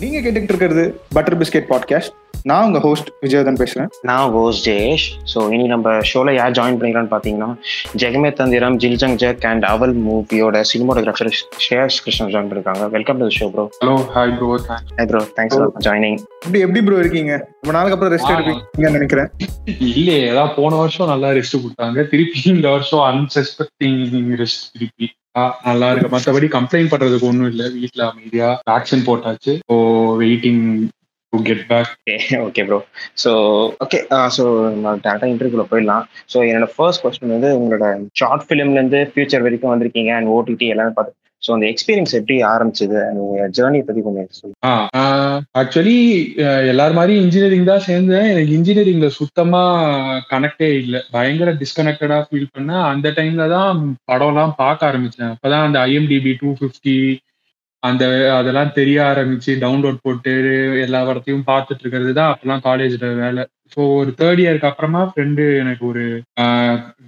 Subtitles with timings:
[0.00, 2.12] நீங்க கேட்டுக்கிட்டு இருக்கிறது பட்டர் பிஸ்கெட் பாட்காஸ்ட்
[2.42, 3.88] நான் உங்க ஹோஸ்ட் விஜயதன் பேசுறேன்.
[4.02, 5.04] நான் கோஸ் ஜெயேஷ்.
[5.34, 7.48] ஸோ இனி நம்ம ஷோல யார் ஜாயின் பண்ணிக்கிறான்னு பார்த்தீங்கன்னா
[7.96, 11.30] ஜெகமே தந்திரம் ஜில்ஜங் ஜெக் அண்ட் அவல் மூவியோட சினிமோட்டோகிராஃபர்
[11.66, 12.90] ஷேர்ஸ் கிருஷ்ணன் ஜாயின் பண்ணிருக்காங்க.
[12.90, 14.48] Welcome to show bro hello hi bro
[14.98, 17.32] hi bro thanks for joining இப்படி எப்படி ப்ரோ இருக்கீங்க?
[17.62, 18.36] ரொம்ப நாளுக்கு அப்புறம் ரெஸ்ட் ஆ.
[18.36, 19.30] எடுப்பீங்கன்னு நினைக்கிறேன்.
[19.78, 22.08] இல்லையே ஏதாவது போன வருஷம் நல்லா ரெஸ்ட் கொடுத்தாங்க.
[22.08, 25.08] திருப்பி இந்த வருஷம் அன்சஸ்பெக்டிங் ரெஸ்ட் திருப்பி.
[25.66, 26.10] நல்லா இருக்கு.
[26.14, 27.64] மத்தபடி கம்ப்ளைண்ட் பண்றதுக்கு ஒண்ணும் இல்ல.
[27.78, 29.54] வீட்ல அமைதியா ஆக்ஷன் போட்டாச்சு.
[29.68, 29.76] ஓ
[30.22, 30.62] waiting
[31.32, 31.90] to get back
[32.46, 32.78] okay bro
[33.24, 33.30] so
[33.84, 33.98] okay
[34.36, 34.44] so
[34.84, 36.04] நான் டேரக்டாக இன்டர்வியூல போயிடலாம்.
[36.34, 41.20] ஸோ என்னோட ஃபர்ஸ்ட் கொஸ்டின் வந்து உங்களோட ஷார்ட் ஃபிலிம்லேருந்து ஃபியூச்சர் வரைக்கும் வந்திருக்கீங்க அண்ட் ஓடிடி எல்லாமே பார்த்து
[41.44, 42.98] ஸோ அந்த எக்ஸ்பீரியன்ஸ் எப்படி ஆரம்பிச்சது?
[43.22, 44.70] உங்க ஜேர்னி பத்தி கொஞ்சம் சொல்லுங்க
[45.60, 45.96] ஆக்சுவலி
[46.72, 48.28] எல்லார் மாதிரி இன்ஜினியரிங் தான் சேர்ந்தேன்.
[48.32, 49.62] எனக்கு இன்ஜினியரிங்ல சுத்தமா
[50.32, 51.00] கனெக்டே இல்லை.
[51.16, 52.84] பயங்கர டிஸ்கனெக்டடா ஃபீல் பண்ணேன்.
[52.92, 53.82] அந்த டைம்ல தான்
[54.12, 55.32] படம்லாம் பார்க்க ஆரம்பிச்சேன்.
[55.34, 56.96] அப்பதான் அந்த ஐஎம்டிபி டூ ஃபிஃப்டி
[57.84, 58.04] அந்த
[58.36, 60.32] அதெல்லாம் தெரிய ஆரம்பிச்சு டவுன்லோட் போட்டு
[60.84, 63.42] எல்லா படத்தையும் பார்த்துட்டு இருக்கிறது தான் அப்பெல்லாம் காலேஜ்ல வேலை.
[63.74, 66.02] ஸோ ஒரு தேர்ட் இயருக்கு அப்புறமா ஃப்ரெண்டு எனக்கு ஒரு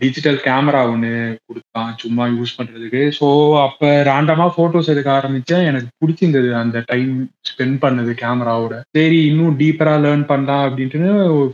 [0.03, 1.11] டிஜிட்டல் கேமரா ஒன்று
[1.49, 3.03] கொடுத்தான் சும்மா யூஸ் பண்றதுக்கு.
[3.19, 3.27] ஸோ
[3.67, 5.67] அப்போ ரேண்டமா ஃபோட்டோஸ் எடுக்க ஆரம்பிச்சேன்.
[5.71, 7.13] எனக்கு பிடிச்சிருந்தது அந்த டைம்
[7.51, 11.03] ஸ்பெண்ட் பண்ணது கேமராவோட சரி இன்னும் டீப்பரா லேர்ன் பண்ணலாம் அப்படின்ட்டு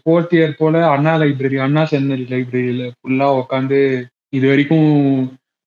[0.01, 3.81] ஃபோர்த் இயர் போல அண்ணா லைப்ரரி அண்ணா சென்னரி லைப்ரரியில ஃபுல்லா உட்காந்து
[4.33, 4.89] இது வரைக்கும்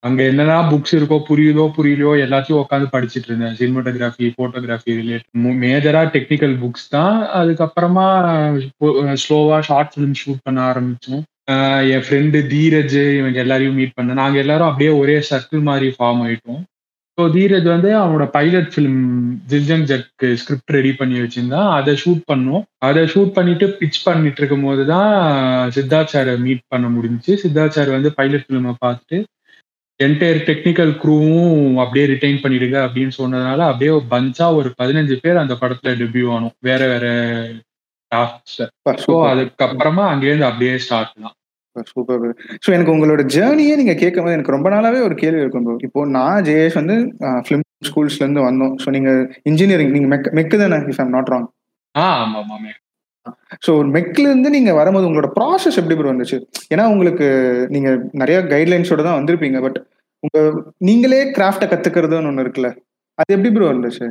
[0.07, 3.55] அங்க என்னெல்லாம் புக்ஸ் இருக்கோ புரியுதோ புரியலையோ எல்லாத்தையும் உட்காந்து படிச்சுட்டு இருந்தேன்.
[3.59, 5.25] சினிமோட்டோகிராஃபி போட்டோகிராஃபி ரிலேட்
[5.63, 7.15] மேஜரா டெக்னிக்கல் புக்ஸ் தான்.
[7.39, 8.05] அதுக்கப்புறமா
[9.23, 11.23] ஸ்லோவா ஷார்ட் ஃபிலிம் ஷூட் பண்ண ஆரம்பிச்சோம்
[11.95, 14.21] என் ஃப்ரெண்டு தீரஜ் இவங்க எல்லாரையும் மீட் பண்ணேன்.
[14.21, 16.61] நாங்க எல்லாரும் அப்படியே ஒரே சர்க்கிள் மாதிரி ஃபார்ம் ஆயிட்டோம்.
[17.17, 19.03] ஸோ தீரஜ் வந்து அவனோட pilot film
[19.51, 22.63] Jil Jung jug script ready பண்ணி வச்சிருந்தான் அதை ஷூட் பண்ணோம்.
[22.87, 25.13] அதை ஷூட் பண்ணிட்டு பிச் பண்ணிட்டு இருக்கும் போது தான்
[25.75, 27.35] சித்தார்த் சாரை மீட் பண்ண முடிஞ்சுச்சு.
[27.43, 29.19] சித்தார்த் சார் வந்து பைலட் ஃபிலிமை பார்த்துட்டு
[29.99, 35.93] என்டையர் டெக்னிக்கல் க்ரூவும் அப்படியே ரிட்டைன் பண்ணிடுங்க அப்படின்னு சொன்னதுனால அப்படியே பஞ்சா ஒரு பதினஞ்சு பேர் அந்த படத்துல
[36.01, 36.55] டெபியூ ஆனோம்.
[36.69, 37.05] வேற வேற
[39.03, 41.35] ஸோ அதுக்கப்புறமா அங்கேருந்து அப்படியே ஸ்டார்ட் தான்.
[41.89, 42.25] சூப்பர்
[42.63, 45.75] ஸோ எனக்கு உங்களோட ஜேர்னியே நீங்க கேட்கும் போது எனக்கு ரொம்ப நாளாவே ஒரு கேள்வி இருக்கும் bro.
[45.87, 46.95] இப்போ நான் ஜெயேஷ் வந்து
[47.45, 48.73] ஃபிலிம் ஸ்கூல்ஸ்ல இருந்து வந்தோம்.
[48.83, 49.09] ஸோ நீங்க
[49.51, 51.47] இன்ஜினியரிங் நீங்க மெக் மெக்கு தானே இஃப் ஐம் நாட் ராங்
[51.95, 52.71] ஆ ஆமா ஆமா
[53.65, 56.37] ஸோ மெக்ல இருந்து நீங்க வரும்போது உங்களோட ப்ராசஸ் எப்படி ப்ரோ வந்துச்சு?
[56.73, 57.27] ஏன்னா உங்களுக்கு
[57.75, 57.89] நீங்க
[58.21, 59.79] நிறைய கைட்லைன்ஸோட தான் வந்திருப்பீங்க பட்
[60.77, 62.69] நீங்களே கிராஃப்ட கத்துக்கிறதுன்னு ஒண்ணு இருக்குல்ல.
[63.19, 64.07] அது எப்படி ப்ரோ இருந்துச்சு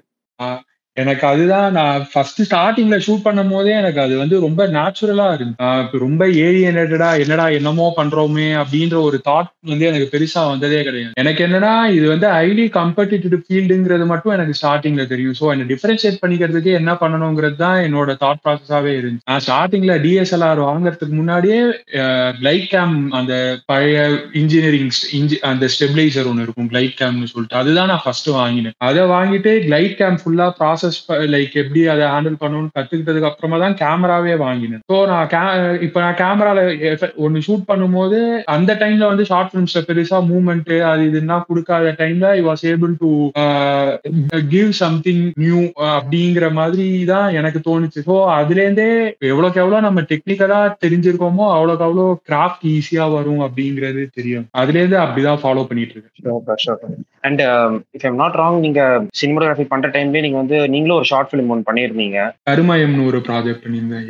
[1.02, 6.22] எனக்கு அதுதான் நான் ஃபர்ஸ்ட் ஸ்டார்டிங்ல ஷூட் பண்ணும் போதே எனக்கு அது வந்து ரொம்ப நேச்சுரலா இருந்து ரொம்ப
[6.44, 11.12] ஏரியனேட்டடா என்னடா என்னமோ பண்றோமே அப்படின்ற ஒரு தாட் வந்து எனக்கு பெருசா வந்ததே கிடையாது.
[11.22, 15.36] எனக்கு என்னன்னா இது வந்து ஹைலி கம்படிட்டிவ் ஃபீல்டுங்கிறது மட்டும் எனக்கு ஸ்டார்டிங்ல தெரியும்.
[15.40, 19.28] ஸோ என்ன டிஃபரன்ஷியேட் பண்ணிக்கிறதுக்கு என்ன பண்ணணுங்கிறது தான் என்னோட தாட் ப்ராசஸாவே இருந்துச்சு.
[19.32, 21.58] நான் ஸ்டார்டிங்ல டிஎஸ்எல்ஆர் வாங்குறதுக்கு முன்னாடியே
[22.48, 23.32] லைட் கேம் அந்த
[23.72, 24.06] பழைய
[24.42, 24.94] இன்ஜினியரிங்
[25.50, 27.60] அந்த ஸ்டெபிலைசர் ஒன்று இருக்கும் கிளைட் கேம்னு சொல்லிட்டு.
[27.64, 28.78] அதுதான் நான் ஃபர்ஸ்ட் வாங்கினேன்.
[28.90, 30.82] அதை வாங்கிட்டு கிளைட் கேம் ஃபுல்லா ப்ராசஸ்
[31.34, 34.82] லைக் uh, எப்படி அதை ஹேண்டில் பண்ணணும்னு கத்துக்கிட்டதுக்கு அப்புறமா தான் கேமராவே வாங்கினேன்.
[34.90, 35.40] ஸோ நான் கே
[35.86, 36.60] இப்போ நான் கேமரால
[37.24, 38.18] ஒன்று ஷூட் பண்ணும்போது
[38.54, 43.10] அந்த டைம்ல வந்து ஷார்ட் ஃபிலிம்ஸ்ல பெருசா மூவ்மெண்ட் அது இதுன்னா கொடுக்காத டைம்ல I was able to
[44.54, 45.62] give something new
[45.94, 48.02] அப்படிங்கிற மாதிரி தான் எனக்கு தோணுச்சு.
[48.08, 48.90] ஸோ அதுலேருந்தே
[49.32, 54.46] எவ்வளோக்கு எவ்வளோ நம்ம டெக்னிக்கலா தெரிஞ்சிருக்கோமோ அவ்வளோக்கு அவ்வளோ கிராஃப்ட் ஈஸியா வரும் அப்படிங்கிறது தெரியும்.
[54.62, 57.02] அதுலேருந்து அப்படிதான் ஃபாலோ பண்ணிட்டு இருக்கேன்.
[57.26, 57.42] And
[57.96, 58.80] if I'm not wrong நீங்க
[59.20, 62.18] சினிமோகிராஃபி பண்ற டைம்லயே நீங்க வந்து நீங்களும் ஒரு ஷார்ட் ஃபிலிம் ஒன்று பண்ணியிருந்தீங்க.
[62.50, 64.08] கருமயம்னு ஒரு ப்ராஜெக்ட் பண்ணியிருந்தேன்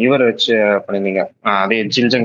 [0.00, 0.54] இவர் வச்சு
[0.84, 2.24] பண்ணிருந்தீங்க அதே ஜில்ஜங்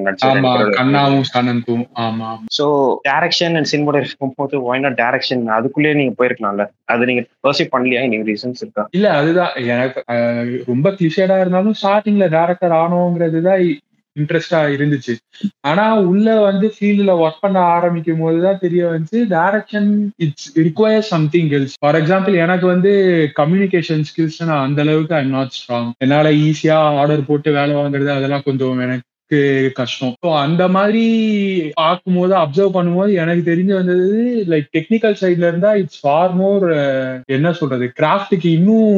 [0.00, 2.66] நடிச்சு கண்ணாவும் சனந்தும் ஆமா ஸோ
[3.08, 6.64] டேரக்ஷன் அண்ட் சினிமோகிராஃபி போகும்போது ஒய் நாட் டேரக்ஷன் அதுக்குள்ளேயே நீங்க போயிருக்கலாம்ல.
[6.86, 8.02] அது நீங்க பர்சீவ் பண்ணலையா?
[8.06, 8.84] நீங்க ரீசன்ஸ் இருக்கா?
[8.90, 9.54] இல்ல அதுதான்.
[9.66, 10.02] எனக்கு
[10.66, 13.62] ரொம்ப கிளிஷேடா இருந்தாலும் ஸ்டார்டிங்ல டேரக்டர் ஆனோங்கிறது தான்
[14.16, 15.14] இன்ட்ரெஸ்டா இருந்துச்சு.
[15.62, 21.76] ஆனா உள்ள வந்து ஃபீல்டுல ஒர்க் பண்ண ஆரம்பிக்கும் போதுதான் தெரிய வந்துச்சு direction it's require something else
[21.78, 22.92] for example எனக்கு வந்து
[23.40, 28.46] கம்யூனிகேஷன் ஸ்கில்ஸ் நான் அந்த அளவுக்கு ஐம் நாட் ஸ்ட்ராங் என்னால ஈஸியா ஆர்டர் போட்டு வேலை வாங்குறது அதெல்லாம்
[28.46, 29.05] கொஞ்சம் எனக்கு
[29.78, 30.14] கஷ்டம்.
[30.24, 31.04] ஸோ அந்த மாதிரி
[31.74, 34.08] பார்க்கும்போது அப்சர்வ் பண்ணும்போது எனக்கு தெரிஞ்சு வந்தது
[34.52, 36.66] லைக் டெக்னிக்கல் சைட்ல இருந்தா இட்ஸ் ஃபார் மோர்
[37.36, 38.92] என்ன சொல்றது கிராஃப்டுக்கு இன்னும்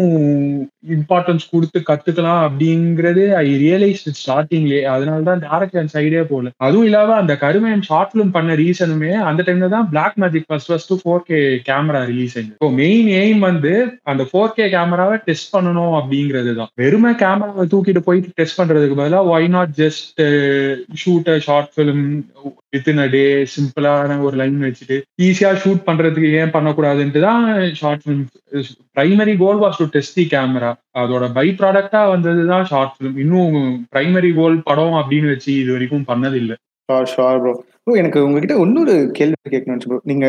[0.96, 5.42] இம்பார்ட்டன்ஸ் கொடுத்து கத்துக்கலாம் அப்படிங்கிறது ஐ ரியலைஸ் ஸ்டார்டிங்லேயே அதனால தான்
[5.80, 6.50] அண்ட் சைடே போல.
[6.66, 9.88] அதுவும் இல்லாம அந்த கருமையம் ஷார்ட் ஃபிலிம் பண்ண ரீசனுமே அந்த டைம்ல தான்
[10.22, 11.38] Blackmagic first first four K
[11.68, 12.58] camera release ஆயிடுச்சு.
[12.64, 13.72] ஸோ மெயின் எய்ம் வந்து
[14.12, 16.70] அந்த ஃபோர் கே கேமராவை டெஸ்ட் பண்ணணும் அப்படிங்கிறது தான்.
[16.82, 20.17] வெறுமை கேமராவை தூக்கிட்டு போயிட்டு டெஸ்ட் பண்றதுக்கு பதிலாக why not just
[21.02, 22.04] shoot a short film
[22.74, 23.22] within a day
[23.54, 27.44] சிம்பிளான ஒரு லைன் வச்சுட்டு ஈஸியா ஷூட் பண்றதுக்கு ஏன் பண்ணக்கூடாதுன்ட்டு தான்
[27.80, 28.24] short film
[28.96, 30.70] primary goal was to test the camera
[31.02, 33.58] அதோட பை ப்ராடக்டா வந்தது தான் ஷார்ட் ஃபிலிம் இன்னும்
[33.94, 36.56] பிரைமரி கோல் படம் அப்படின்னு வச்சு இது வரைக்கும் பண்ணதில்லை.
[36.88, 37.50] ஷார் ஷார் ப்ரோ
[37.82, 40.26] ப்ரோ எனக்கு உங்ககிட்ட இன்னொரு கேள்வி கேட்கணும்னு ப்ரோ நீங்க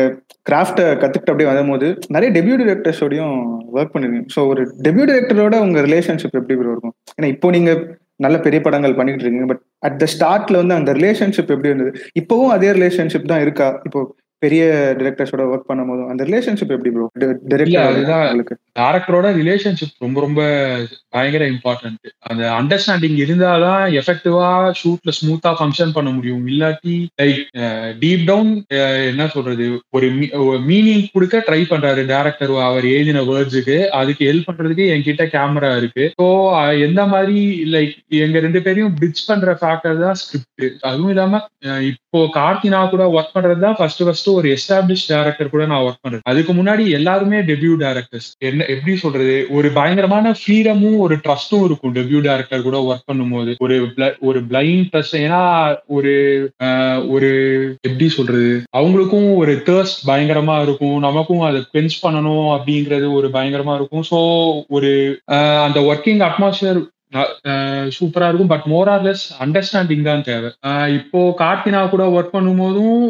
[0.48, 3.34] கிராஃப்டை கத்துக்கிட்டு அப்படியே வரும்போது நிறைய டெபியூ டிரெக்டர்ஸோடையும்
[3.76, 4.28] ஒர்க் பண்ணிருக்கீங்க.
[4.34, 6.94] ஸோ ஒரு டெபியூ டிரெக்டரோட உங்க ரிலேஷன்ஷிப் எப்படி ப்ரோ இருக்கும்?
[7.16, 7.72] ஏன்னா இப்போ நீங்க
[8.24, 9.48] நல்ல பெரிய படங்கள் பண்ணிட்டு இருக்கீங்க.
[9.52, 11.92] பட் அட் த ஸ்டார்ட்ல வந்து அந்த ரிலேஷன்ஷிப் எப்படி இருந்தது?
[12.20, 13.68] இப்போவும் அதே ரிலேஷன்ஷிப் தான் இருக்கா?
[13.84, 14.00] இப்போ
[14.42, 14.62] பெரிய
[15.00, 17.06] டிரெக்டர்ஸோட ஒர்க் பண்ணும்போது அந்த ரிலேஷன்ஷிப் எப்படி ப்ரோ
[17.52, 20.40] டிரெக்டர் டேரக்டரோட ரிலேஷன்ஷிப் ரொம்ப ரொம்ப
[21.14, 24.46] பயங்கர இம்பார்ட்டன்ட் அந்த அண்டர்ஸ்டாண்டிங் இருந்தாதான் எஃபெக்டிவா
[24.80, 26.44] ஷூட்ல ஸ்மூத்தா ஃபங்க்ஷன் பண்ண முடியும்.
[26.52, 27.40] இல்லாட்டி லைக்
[28.02, 28.50] டீப் டவுன்
[29.10, 29.66] என்ன சொல்றது?
[29.96, 30.08] ஒரு
[30.68, 36.06] மீனிங் கொடுக்க ட்ரை பண்றாரு டேரக்டர் அவர் எழுதின வேர்ட்ஸுக்கு அதுக்கு ஹெல்ப் பண்றதுக்கு என்கிட்ட கேமரா இருக்கு.
[36.20, 36.26] ஸோ
[36.86, 37.38] எந்த மாதிரி
[37.74, 37.94] லைக்
[38.24, 41.42] எங்க ரெண்டு பேரையும் பிரிட்ஜ் பண்ற ஃபேக்டர் தான் ஸ்கிரிப்ட் அதுவும் இல்லாம
[41.90, 46.26] இப்போ கார்த்தினா கூட ஒர்க் பண்றது தான் ஃபர்ஸ்ட் ஃபர்ஸ்ட் ஒரு எஸ்டாப்ளிஷ் டேரக்டர் கூட நான் ஒர்க் பண்றேன்
[46.30, 49.36] அதுக்கு முன்னாடி எல்லாருமே டெபியூ டேரக்டர்ஸ் என்ன எப்படி சொல்றது?
[49.50, 53.54] ஒரு பயங்கரமான ஃப்ரீடமும் ஒரு ட்ரஸ்டும் இருக்கும் டெபியூ டேரக்டர் கூட ஒர்க் பண்ணும்போது.
[53.64, 53.76] ஒரு
[54.28, 55.42] ஒரு பிளைண்ட் ட்ரஸ்ட் ஏன்னா
[55.96, 56.14] ஒரு
[57.14, 57.30] ஒரு
[57.88, 58.52] எப்படி சொல்றது?
[58.78, 60.98] அவங்களுக்கும் ஒரு தேர்ஸ்ட் பயங்கரமா இருக்கும்.
[60.98, 64.06] நமக்கும் அதை பென்ஸ் பண்ணணும் அப்படிங்கிறது ஒரு பயங்கரமா இருக்கும்.
[64.10, 64.18] ஸோ
[64.68, 64.92] ஒரு
[65.66, 66.80] அந்த ஒர்க்கிங் அட்மாஸ்பியர்
[67.96, 68.50] சூப்பரா இருக்கும்.
[68.52, 70.50] But more or less understanding தான் தேவை.
[70.98, 73.02] இப்போ கார்த்தினா கூட ஒர்க் பண்ணும்போதும்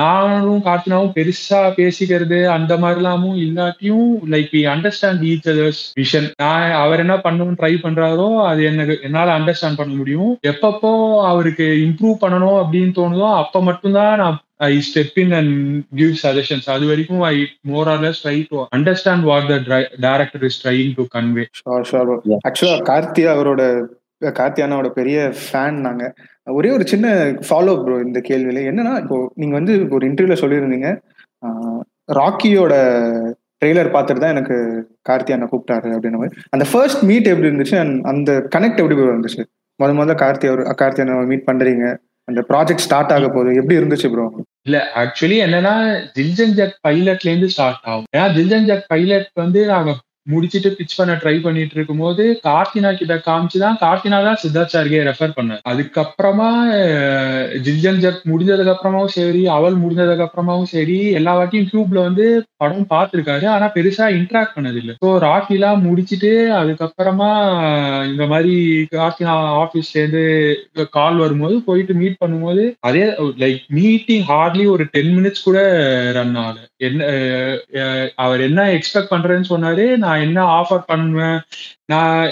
[0.00, 7.02] நானும் கார்த்தினாவும் பெருசா பேசிக்கிறது அந்த மாதிரிலாமும் இல்லாட்டியும் like we understand each other's vision நான் அவர்
[7.04, 10.32] என்ன பண்ணணும்னு ட்ரை பண்றாரோ அது எனக்கு என்னால அண்டர்ஸ்டாண்ட் பண்ண முடியும்.
[10.52, 10.92] எப்பப்போ
[11.32, 14.38] அவருக்கு இம்ப்ரூவ் பண்ணணும் அப்படின்னு தோணுதோ அப்ப மட்டும்தான் நான்
[14.70, 15.56] I step in and
[16.00, 17.34] give suggestions அது வரைக்கும் I
[17.72, 19.58] more or less try to understand what the
[20.06, 21.46] director is trying to convey
[21.78, 23.62] ஆக்சுவலா கார்த்தி அவரோட
[24.38, 26.04] கார்த்தியானாவோட பெரிய ஃபேன் நாங்க.
[26.58, 27.06] ஒரே ஒரு சின்ன
[27.46, 28.60] ஃபாலோ ப்ரோ இந்த கேள்வியில.
[28.70, 30.90] என்னன்னா இப்போ நீங்க வந்து ஒரு இன்டர்வியூல சொல்லியிருந்தீங்க.
[32.18, 32.74] ராக்கியோட
[33.62, 34.56] ட்ரெய்லர் பார்த்துட்டு தான் எனக்கு
[35.08, 36.40] கார்த்தி அண்ணா கூப்பிட்டாரு அப்படின்ன மாதிரி.
[36.54, 37.76] அந்த ஃபர்ஸ்ட் மீட் எப்படி இருந்துச்சு?
[37.82, 39.42] அண்ட் அந்த கனெக்ட் எப்படி ப்ரோ இருந்துச்சு
[39.80, 41.86] முத முதல்ல கார்த்தி அவர் கார்த்தி மீட் பண்றீங்க.
[42.28, 43.54] அந்த ப்ராஜெக்ட் ஸ்டார்ட் ஆக போகுது.
[43.54, 44.24] எப்படி இருந்துச்சு ப்ரோ
[44.62, 45.74] இல்ல ஆக்சுவலி என்னன்னா
[46.18, 48.08] ஜில்ஜன் ஜட் பைலட்ல இருந்து ஸ்டார்ட் ஆகும்.
[48.16, 49.92] ஏன்னா ஜில்ஜன் ஜட் பைலட் வந்து நாங்க
[50.26, 55.34] முடிச்சிட்டு பிச் பண்ண ட்ரை பண்ணிட்டு இருக்கும் போது கார்த்தினா கிட்ட காமிச்சுதான் கார்த்தினா தான் சித்தார்த் சார்கே ரெஃபர்
[55.38, 55.62] பண்ணார்.
[55.70, 56.50] அதுக்கப்புறமா
[57.66, 62.26] ஜில்ஜன் ஜப் முடிஞ்சதுக்கு அப்புறமாவும் சரி அவள் முடிஞ்சதுக்கு அப்புறமாவும் சரி எல்லா வாட்டியும் டியூப்ல வந்து
[62.62, 63.46] படம் பார்த்துருக்காரு.
[63.54, 64.94] ஆனா பெருசா இன்ட்ராக்ட் பண்ணதில்லை.
[65.02, 67.30] ஸோ ராக்கிலாம் முடிச்சுட்டு அதுக்கப்புறமா
[68.12, 68.54] இந்த மாதிரி
[68.94, 70.24] கார்த்தினா ஆஃபீஸ்ல இருந்து
[70.98, 73.04] கால் வரும்போது போயிட்டு மீட் பண்ணும்போது அதே
[73.44, 75.58] லைக் மீட்டிங் ஹார்ட்லி ஒரு டென் மினிட்ஸ் கூட
[76.18, 76.58] ரன் ஆகல.
[76.86, 77.02] என்ன
[78.24, 81.38] அவர் என்ன எக்ஸ்பெக்ட் பண்றேன்னு சொன்னாரு நான் நான் என்ன ஆஃபர் பண்ணுவேன்?
[81.92, 82.22] நான்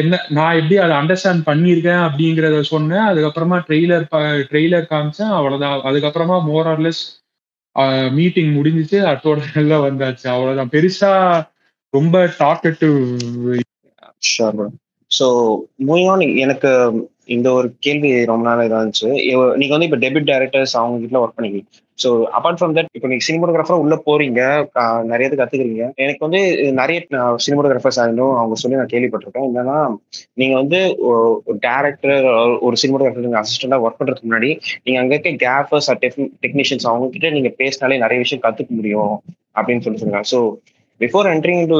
[0.00, 3.06] என்ன நான் எப்படி அதை அண்டர்ஸ்டாண்ட் பண்ணியிருக்கேன் அப்படிங்கிறத சொன்னேன்.
[3.10, 4.04] அதுக்கப்புறமா ட்ரெய்லர்
[4.50, 5.34] ட்ரெய்லர் காமிச்சேன்.
[5.38, 7.02] அவ்வளோதான் அதுக்கப்புறமா மோர் ஆர்லெஸ்
[8.18, 8.98] மீட்டிங் முடிஞ்சிச்சு.
[9.12, 10.26] அத்தோட நல்லா வந்தாச்சு.
[10.34, 11.12] அவ்வளோதான் பெருசா
[11.94, 12.96] ரொம்ப டாக்கட்டிவ்
[15.10, 15.26] ஸோ
[15.86, 16.70] மூவிங் ஆன் எனக்கு
[17.28, 19.08] இந்த ஒரு கேள்வி ரொம்ப நாள் இதாக இருந்துச்சு.
[19.60, 21.60] நீங்க வந்து இப்போ டெபிட் டைரக்டர்ஸ் அவங்க கிட்ட ஒர்க் பண்ணிங்க
[21.98, 24.40] ஸோ அப்பார்ட் ஃப்ரம் தட் இப்போ நீங்க சினிமோகிராஃபரா உள்ள போறீங்க
[25.10, 25.84] நிறைய இது கத்துக்கிறீங்க.
[26.04, 26.40] எனக்கு வந்து
[26.80, 26.98] நிறைய
[27.44, 29.46] சினிமோகிராஃபர்ஸ் ஆகணும் அவங்க சொல்லி நான் கேள்விப்பட்டிருக்கேன்.
[29.50, 29.78] என்னன்னா
[30.40, 30.80] நீங்க வந்து
[31.66, 32.26] டேரக்டர்
[32.68, 34.50] ஒரு சினிமோகிராஃபர் நீங்க அசிஸ்டண்டா ஒர்க் பண்றதுக்கு முன்னாடி
[34.86, 35.90] நீங்க அங்க இருக்க கேஃபர்ஸ்
[36.44, 39.14] டெக்னீஷியன்ஸ் அவங்க கிட்ட நீங்க பேசினாலே நிறைய விஷயம் கத்துக்க முடியும்
[39.58, 40.40] அப்படின்னு சொல்லி சொல்லுங்க so
[41.00, 41.78] before entering to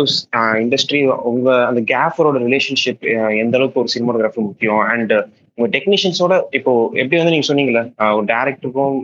[0.63, 4.83] industry உங்க அந்த கேஃபரோட ரிலேஷன்ஷிப் uh, எந்த அளவுக்கு ஒரு சினிமோகிராஃபர் முக்கியம்?
[4.93, 5.23] அண்ட் uh,
[5.59, 8.96] உங்க டெக்னீஷியன்ஸோட இப்போ எப்படி வந்து நீங்க சொன்னீங்கல்ல uh, ஒரு டேரக்டருக்கும்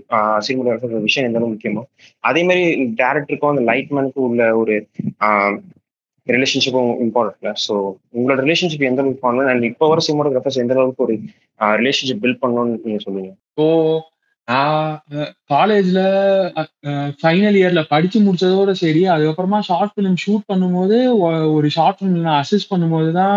[0.47, 1.85] சினிமோகிராஃபர் விஷயம் எந்த அளவுக்கு முக்கியமோ
[2.25, 2.65] அதே மாதிரி
[3.03, 4.77] டேரக்டருக்கும் அந்த லைட்மேனுக்கும் உள்ள ஒரு
[6.27, 7.75] ரிலேஷன்ஷிப்பும் இம்பார்ட்டன்ட்ல ஸோ
[8.17, 9.51] உங்களோட ரிலேஷன்ஷிப் எந்த அளவுக்கு பண்ணணும்?
[9.53, 11.17] அண்ட் இப்போ வர சினிமோகிராஃபர்ஸ் எந்த அளவுக்கு ஒரு
[11.81, 13.67] ரிலேஷன்ஷிப் பில்ட் பண்ணணும்னு நீங்க சொல்லுங்க ஸோ
[14.53, 14.87] நான்
[15.53, 16.01] காலேஜ்ல
[17.21, 20.97] ஃபைனல் இயர்ல படிச்சு முடிச்சதோட சரி அதுக்கப்புறமா ஷார்ட் ஃபிலிம் ஷூட் பண்ணும்போது
[21.57, 23.37] ஒரு ஷார்ட் ஃபிலிம் நான் அசிஸ்ட் பண்ணும்போது தான்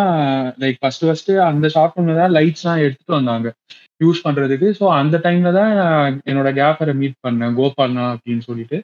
[0.63, 3.49] லைக் ஃபர்ஸ்ட் ஃபர்ஸ்ட் அந்த ஷார்ட் ஃபிலிம்ல தான் லைட்ஸ்லாம் எடுத்துட்டு வந்தாங்க.
[4.03, 4.69] யூஸ் பண்றதுக்கு.
[4.79, 5.73] ஸோ அந்த டைம்ல தான்
[6.29, 7.55] என்னோட கேஃபரை மீட் பண்ணேன்.
[7.59, 8.79] கோபால்னா அப்படின்னு சொல்லிட்டு.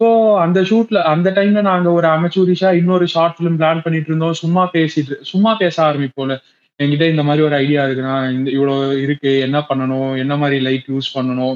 [0.00, 0.06] ஸோ
[0.44, 4.36] அந்த ஷூட்ல அந்த டைம்ல நாங்க ஒரு அமைச்சூரிஷா இன்னொரு ஷார்ட் ஃபிலிம் பிளான் பண்ணிட்டு இருந்தோம்.
[4.42, 6.36] சும்மா பேசிட்டு சும்மா பேச ஆரம்பிப்போம்ல.
[6.80, 11.08] என்கிட்ட இந்த மாதிரி ஒரு ஐடியா இருக்குன்னா இந்த இவ்வளோ இருக்கு என்ன பண்ணணும் என்ன மாதிரி லைட் யூஸ்
[11.16, 11.54] பண்ணணும்?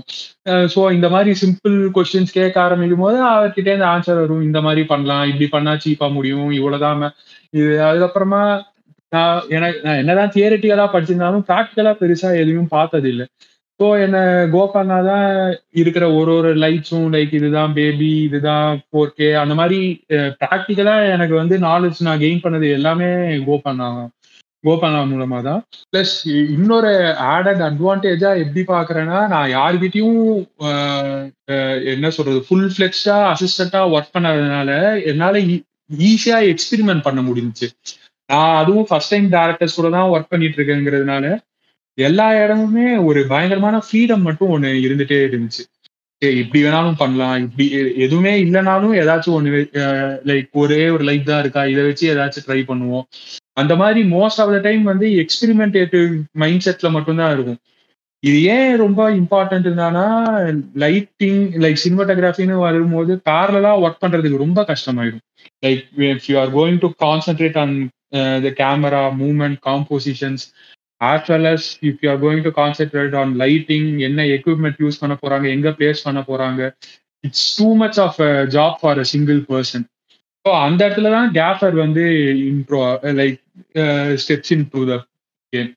[0.74, 4.46] ஸோ இந்த மாதிரி சிம்பிள் கொஸ்டின்ஸ் கேட்க ஆரம்பிக்கும் போது அவர்கிட்ட இந்த ஆன்சர் வரும்.
[4.48, 7.02] இந்த மாதிரி பண்ணலாம் இப்படி பண்ணா சீப்பா முடியும் இவ்வளோதான்
[7.54, 7.70] இது.
[7.88, 8.42] அதுக்கப்புறமா
[9.12, 13.26] நான் எனக்கு நான் என்னதான் தியரட்டிக்கலா படிச்சிருந்தாலும் ப்ராக்டிக்கலா பெருசா எதுவும் பார்த்தது இல்லை
[13.80, 14.16] ஸோ என்ன
[14.52, 15.26] கோபால்னா தான்
[15.80, 19.78] இருக்கிற ஒரு ஒரு லைட்ஸும் லைக் இதுதான் பேபி இதுதான் ஃபோர் கே அந்த மாதிரி
[20.42, 23.08] ப்ராக்டிக்கலா எனக்கு வந்து நாலேஜ் நான் கெயின் பண்ணது எல்லாமே
[23.48, 23.88] கோபால்னா
[24.64, 25.60] கோபாலா மூலமா தான்.
[25.92, 26.14] பிளஸ்
[26.54, 26.90] இன்னொரு
[27.34, 30.18] ஆடட் அட்வான்டேஜா எப்படி பாக்குறேன்னா நான் யார்கிட்டயும்
[31.92, 34.70] என்ன சொல்றது ஃபுல் ஃபிளெக்ஸ்டா அசிஸ்டண்டா ஒர்க் பண்ணதுனால
[35.12, 35.56] என்னால e,
[36.08, 37.68] ஈஸியா எக்ஸ்பெரிமெண்ட் பண்ண முடிஞ்சிச்சு.
[38.30, 41.24] நான் அதுவும் ஃபர்ஸ்ட் டைம் டேரக்டர்ஸ் கூட தான் ஒர்க் பண்ணிட்டு இருக்கேங்கிறதுனால
[41.98, 45.62] எல்லா இடமுமே ஒரு பயங்கரமான ஃப்ரீடம் மட்டும் ஒன்று இருந்துட்டே இருந்துச்சு.
[46.22, 47.36] சரி, இப்படி வேணாலும் பண்ணலாம்.
[47.44, 47.66] இப்படி
[48.06, 49.60] எதுவுமே இல்லைனாலும் ஏதாச்சும் ஒண்ணு
[50.30, 51.62] லைக் ஒரே ஒரு லைஃப் தான் இருக்கா?
[51.72, 53.06] இதை வச்சு ஏதாச்சும் ட்ரை பண்ணுவோம்.
[53.56, 56.10] அந்த மாதிரி மோஸ்ட் ஆஃப் த டைம் வந்து எக்ஸ்பெரிமெண்டேட்டிவ்
[56.42, 57.60] மைண்ட் செட்ல மட்டும்தான் இருக்கும்.
[58.22, 60.06] இது ஏன் ரொம்ப இம்பார்ட்டன்ட் என்னன்னா
[60.82, 65.22] லைட்டிங் லைக் சினிமாட்டோகிராஃபின்னு வரும்போது பேரலா ஒர்க் பண்றதுக்கு ரொம்ப கஷ்டமாயிடும்.
[65.64, 67.74] Like if you are going to concentrate on
[68.46, 70.44] the camera movement compositions
[71.00, 75.16] as well as if you are going to concentrate on lighting என்ன எக்யூப்மெண்ட் யூஸ் பண்ண
[75.22, 76.62] போறாங்க எங்க பிளேஸ் பண்ண போறாங்க
[77.24, 78.20] it's too much of
[78.56, 79.86] job for a single person
[80.44, 82.04] so அந்த இடத்துல தான் gaffer வந்து
[82.52, 83.38] improve like
[84.22, 84.94] steps in to the
[85.52, 85.70] game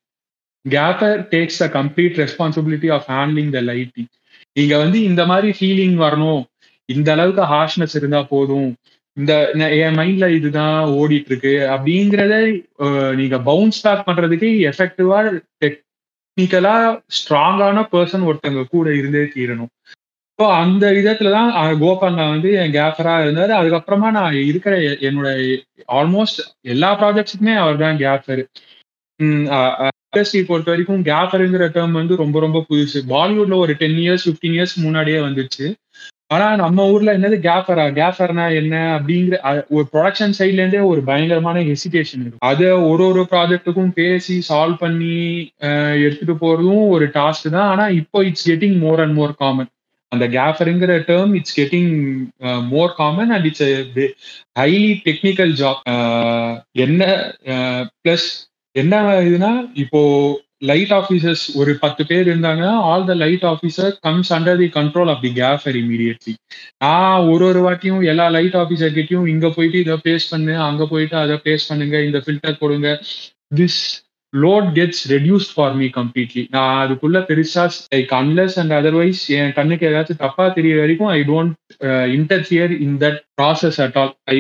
[0.66, 4.10] gaffer takes the complete responsibility of handling the lighting
[4.56, 6.42] நீங்க வந்து இந்த மாதிரி ஃபீலிங் வரணும்.
[6.90, 8.70] இந்த அளவுக்கு ஹார்ஷ்னஸ் இருந்தா போதும்.
[9.18, 9.34] இந்த
[9.80, 12.36] என் மைண்ட்ல இதுதான் ஓடிட்டு இருக்கு அப்படிங்கிறத
[12.84, 15.20] uh, நீங்க பவுன்ஸ் பேக் பண்றதுக்கு எஃபெக்டிவா
[15.64, 16.76] டெக்னிக்கலா
[17.18, 19.72] ஸ்ட்ராங்கான பர்சன் ஒருத்தங்க கூட இருந்தே தீரணும்.
[20.44, 21.76] ஸோ அந்த விதத்துல தான் அஹ்,
[22.32, 23.54] வந்து என் கேஃபரா இருந்தாரு.
[23.60, 24.74] அதுக்கப்புறமா நான் இருக்கிற
[25.08, 25.30] என்னோட
[25.98, 26.40] ஆல்மோஸ்ட்
[26.74, 28.42] எல்லா ப்ராஜெக்ட்ஸுக்குமே அவர் தான் கேஃபர்
[29.20, 33.00] இண்டஸ்ட்ரி பொறுத்த வரைக்கும் கேஃபருங்கிற டேர்ம் வந்து ரொம்ப ரொம்ப புதுசு.
[33.12, 35.68] பாலிவுட்ல ஒரு டென் இயர்ஸ் ஃபிஃப்டீன் இயர்ஸ் முன்னாடியே வந்துச்சு.
[36.30, 38.76] ஆனா நம்ம ஊர்ல என்னது கேஃபரா கேஃபர்னா என்ன?
[38.98, 39.36] அப்படிங்கிற
[39.76, 45.16] ஒரு ப்ரொடக்ஷன் சைட்ல இருந்தே ஒரு பயங்கரமான ஹெசிடேஷன் இருக்கும் அதை ஒரு ஒரு ப்ராஜெக்ட்டுக்கும் பேசி சால்வ் பண்ணி
[46.06, 47.70] எடுத்துட்டு போறதும் ஒரு டாஸ்க் தான்.
[47.74, 49.72] ஆனா இப்போ it's getting more and more common
[50.14, 51.92] அந்த கேஃபருங்கிற term it's getting
[52.72, 53.68] more common and it's
[54.60, 55.82] highly technical job
[56.84, 57.04] என்ன
[57.54, 58.28] uh, பிளஸ்
[58.76, 60.02] என்ன இதுனா இப்போ
[60.64, 65.22] லைட் ஆஃபீஸர்ஸ் ஒரு பத்து பேர் இருந்தாங்கன்னா all the light officer comes under the control of
[65.22, 66.34] the gaffer immediately
[66.84, 71.18] நான் ஒரு ஒரு வாட்டியும் எல்லா லைட் ஆஃபீஸர் கிட்டயும் இங்க போயிட்டு இதை பேஸ் பண்ணு அங்க போயிட்டு
[71.18, 72.92] அதை பேஸ் பண்ணுங்க இந்த ஃபில்டர் கொடுங்க
[73.56, 73.82] this
[74.34, 77.64] load gets reduced for me completely நான் அதுக்குள்ள பெருசா
[77.94, 81.54] லைக் அன்லெஸ் அண்ட் அதர்வைஸ் என் கண்ணுக்கு ஏதாச்சும் தப்பா தெரிய வரைக்கும் I don't
[82.16, 84.40] interfere in that process at all I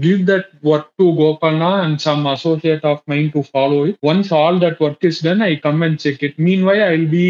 [0.00, 4.60] give that work to கோபால்னா and some associate of mind to follow it once all
[4.64, 7.26] that work is done I come and check it mean why I be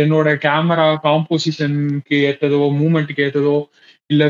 [0.00, 3.54] என்னோட camera காம்போசிஷனுக்கு ஏற்றதோ மூமெண்ட்டுக்கு ஏற்றதோ
[4.10, 4.24] இல்ல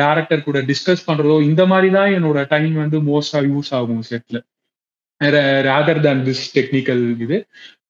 [0.00, 4.38] director கூட discuss பண்றதோ இந்த மாதிரி தான் என்னோட டைம் வந்து மோஸ்டா யூஸ் ஆகும் செட்ல
[5.68, 7.38] ரேதர் தேன் திஸ் டெக்னிக்கல் இது.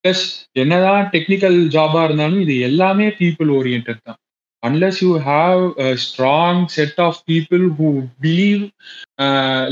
[0.03, 0.25] ப்ளஸ்
[0.63, 4.19] என்னதான் டெக்னிக்கல் ஜாபா இருந்தாலும் இது எல்லாமே பீப்புள் ஓரியன்ட் தான்.
[4.63, 5.61] Unless you have
[6.05, 7.91] strong set of people who
[8.25, 8.63] believe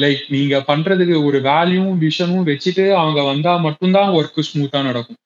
[0.05, 5.21] like நீங்க பண்றதுக்கு ஒரு வேல்யூவும் விஷனும் வச்சுட்டு அவங்க வந்தா மட்டும்தான் ஒர்க் ஸ்மூத்தா நடக்கும்.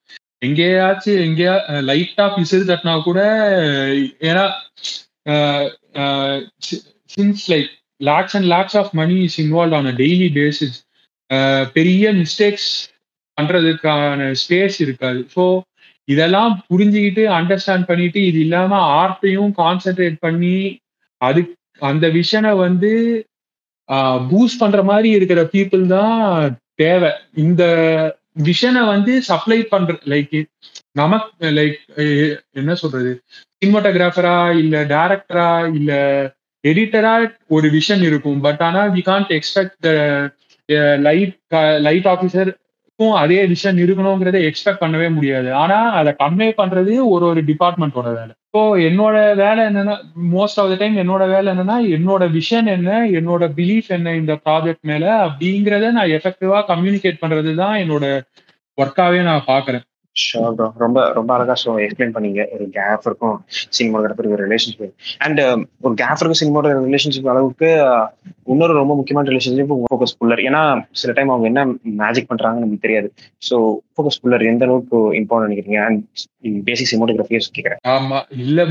[0.47, 1.55] எங்கேயாச்சும் எங்கேயா
[1.89, 3.19] லைட்டா பிசுறு தட்டினா கூட
[4.29, 4.45] ஏன்னா
[7.13, 7.69] since like
[8.01, 10.77] lakhs and lakhs of money is involve on a daily basis
[11.75, 12.69] பெரிய மிஸ்டேக்ஸ்
[13.37, 15.21] பண்றதுக்கான ஸ்பேஸ் இருக்காது.
[15.35, 15.43] ஸோ
[16.07, 20.57] இதெல்லாம் புரிஞ்சுக்கிட்டு அண்டர்ஸ்டாண்ட் பண்ணிட்டு இது இல்லாம ஆர்ட்டையும் கான்சென்ட்ரேட் பண்ணி
[21.21, 21.41] அது
[21.81, 22.91] அந்த விஷனை வந்து
[24.31, 26.19] பூஸ்ட் பண்ற மாதிரி இருக்கிற பீப்புள் தான்
[26.81, 27.11] தேவை.
[27.43, 27.63] இந்த
[28.47, 30.37] விஷனை வந்து சப்ளை பண்ற லைக்
[30.95, 31.77] நமக்கு லைக்
[32.55, 33.11] என்ன சொல்றது?
[33.55, 35.47] சினிமோட்டோகிராஃபரா இல்ல டேரக்டரா
[35.77, 35.91] இல்ல
[36.63, 37.13] எடிட்டரா
[37.55, 38.41] ஒரு விஷன் இருக்கும்.
[38.45, 39.87] பட் ஆனா we can't expect
[41.07, 41.33] light
[41.87, 42.59] light ஆஃபீஸருக்கும்
[43.21, 45.49] அதே விஷன் இருக்கணுங்கிறத எக்ஸ்பெக்ட் பண்ணவே முடியாது.
[45.61, 48.33] ஆனா அதை கன்வே பண்றது ஒரு ஒரு டிபார்ட்மெண்ட்டோட வேலை.
[48.53, 49.95] ஸோ என்னோட வேலை என்னன்னா
[50.35, 54.85] மோஸ்ட் ஆஃப் த டைம் என்னோட வேலை என்னன்னா என்னோட விஷன் என்ன என்னோட பிலீஃப் என்ன இந்த ப்ராஜெக்ட்
[54.91, 58.05] மேல அப்படிங்கிறத நான் எஃபெக்டிவா கம்யூனிகேட் பண்றது தான் என்னோட
[58.77, 62.41] ஒர்க்காவே நான் பாக்குறேன் ஷோர் ப்ரோ ரொம்ப ரொம்ப அழகா ஷோ எக்ஸ்பிளைன் பண்ணீங்க.
[62.55, 63.37] ஒரு கேப் இருக்கும்
[63.77, 64.83] சினிமாவோட சினிமாட்டோகிராஃபருக்கு um, ஒரு ரிலேஷன்ஷிப்
[65.25, 65.39] அண்ட்
[65.85, 68.05] ஒரு கேஃபருக்கும் சினிமாவோட ரிலேஷன்ஷிப் அளவுக்கு uh,
[68.45, 70.61] இன்னொரு ரொம்ப முக்கியமான ரிலேஷன்ஷிப் ஃபோக்கஸ் புல்லர் ஏன்னா
[70.93, 71.63] சில டைம் அவங்க என்ன
[72.03, 73.09] மேஜிக் பண்றாங்கன்னு நமக்கு தெரியாது.
[73.41, 73.57] ஸோ
[73.93, 75.81] ஃபோக்கஸ் புல்லர் எந்த அளவுக்கு இம்பார்ட்டன் நினைக்கிறீங்க?
[75.87, 76.01] அண்ட்
[76.63, 78.19] பேசிக் சினிமாட்டோகிராஃபியை கேட்கறேன் ஆமா.
[78.37, 78.65] இல்ல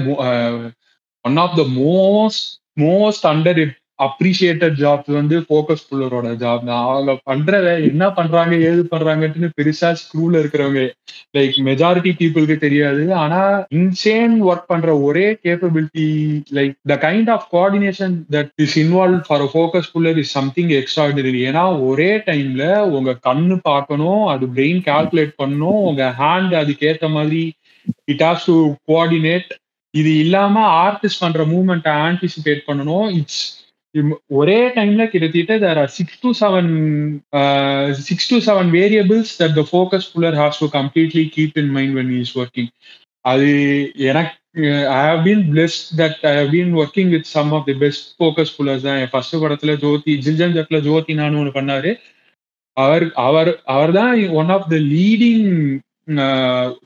[1.25, 2.46] one of the most
[2.80, 3.26] most
[3.99, 6.84] underappreciated job வந்து ஃபோக்கஸ் புல்லரோட ஜாப் தான்.
[6.84, 10.82] அவங்க பண்றத என்ன பண்றாங்க ஏது பண்றாங்கன்னு பெருசா ஸ்க்ரூல இருக்கிறவங்க.
[11.37, 13.14] லைக் மெஜாரிட்டி பீப்புளுக்கு தெரியாது.
[13.14, 13.40] ஆனா
[13.78, 16.06] இன்சேன் ஒர்க் பண்ற ஒரே capability
[16.58, 21.64] like the kind of coordination that is involve for focus puller is something extraordinary ஏன்னா
[21.88, 22.64] ஒரே டைம்ல
[22.99, 27.44] உங்க கண்ணு பார்க்கணும் அது பிரெயின் கால்குலேட் பண்ணணும் உங்க ஹேண்ட் அதுக்கேத்த மாதிரி
[28.04, 28.56] இட் ஹாஸ் டு
[28.92, 29.50] கோஆர்டினேட்
[29.94, 33.08] இது இல்லாம ஆர்டிஸ்ட் பண்ற மூவ்மெண்ட் ஆன்டிசிபேட் பண்ணணும்.
[33.18, 33.42] இட்ஸ்
[34.40, 36.70] ஒரே டைம்ல கிட்டத்தட்ட there are six to seven
[38.08, 42.12] six to seven variables that the focus puller has to completely keep in mind when
[42.20, 42.70] is working
[43.25, 43.50] அது
[44.11, 44.34] எனக்கு
[44.94, 48.54] I have been blessed that I have been working with some of the best focus
[48.56, 48.99] pullers தான்.
[49.02, 51.92] என் first படத்துல ஜோதி ஜில்ஜன் ஜட்ல ஜோதி நானும் ஒன்று பண்ணாரு.
[52.76, 55.46] அவர் அவர் அவர் தான் one of the leading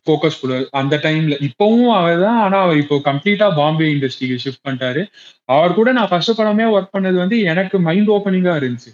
[0.04, 5.02] focus puller அந்த டைம்ல இப்பவும் அவர் தான் ஆனா அவர் இப்போ கம்ப்ளீட்டா பாம்பே இண்டஸ்ட்ரிக்கு ஷிஃப்ட் பண்ணிட்டாரு.
[5.48, 8.92] அவர் கூட நான் ஃபர்ஸ்ட் படமே ஒர்க் பண்ணது வந்து எனக்கு மைண்ட் ஓப்பனிங்கா இருந்துச்சு.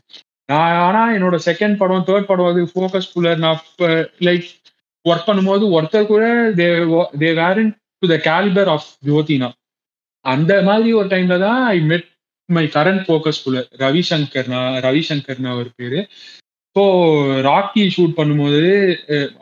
[0.49, 3.61] நான் ஆனா என்னோட செகண்ட் படம் தேர்ட் படம் அது ஃபோக்கஸ் புலர் நான்
[4.29, 4.47] லைக்
[5.05, 6.25] ஒர்க் பண்ணும்போது ஒருத்தர் கூட
[6.59, 6.67] they
[7.23, 7.71] they weren't
[8.03, 9.49] to the calibre of ஜோதினா
[10.25, 12.09] அந்த மாதிரி ஒரு டைம்ல தான் I met
[12.49, 16.01] my current focus puller ரவிசங்கர்னா ரவிசங்கர்னா அவர் பேரு.
[16.77, 16.83] ஸோ
[17.49, 18.61] ராக்கி ஷூட் பண்ணும்போது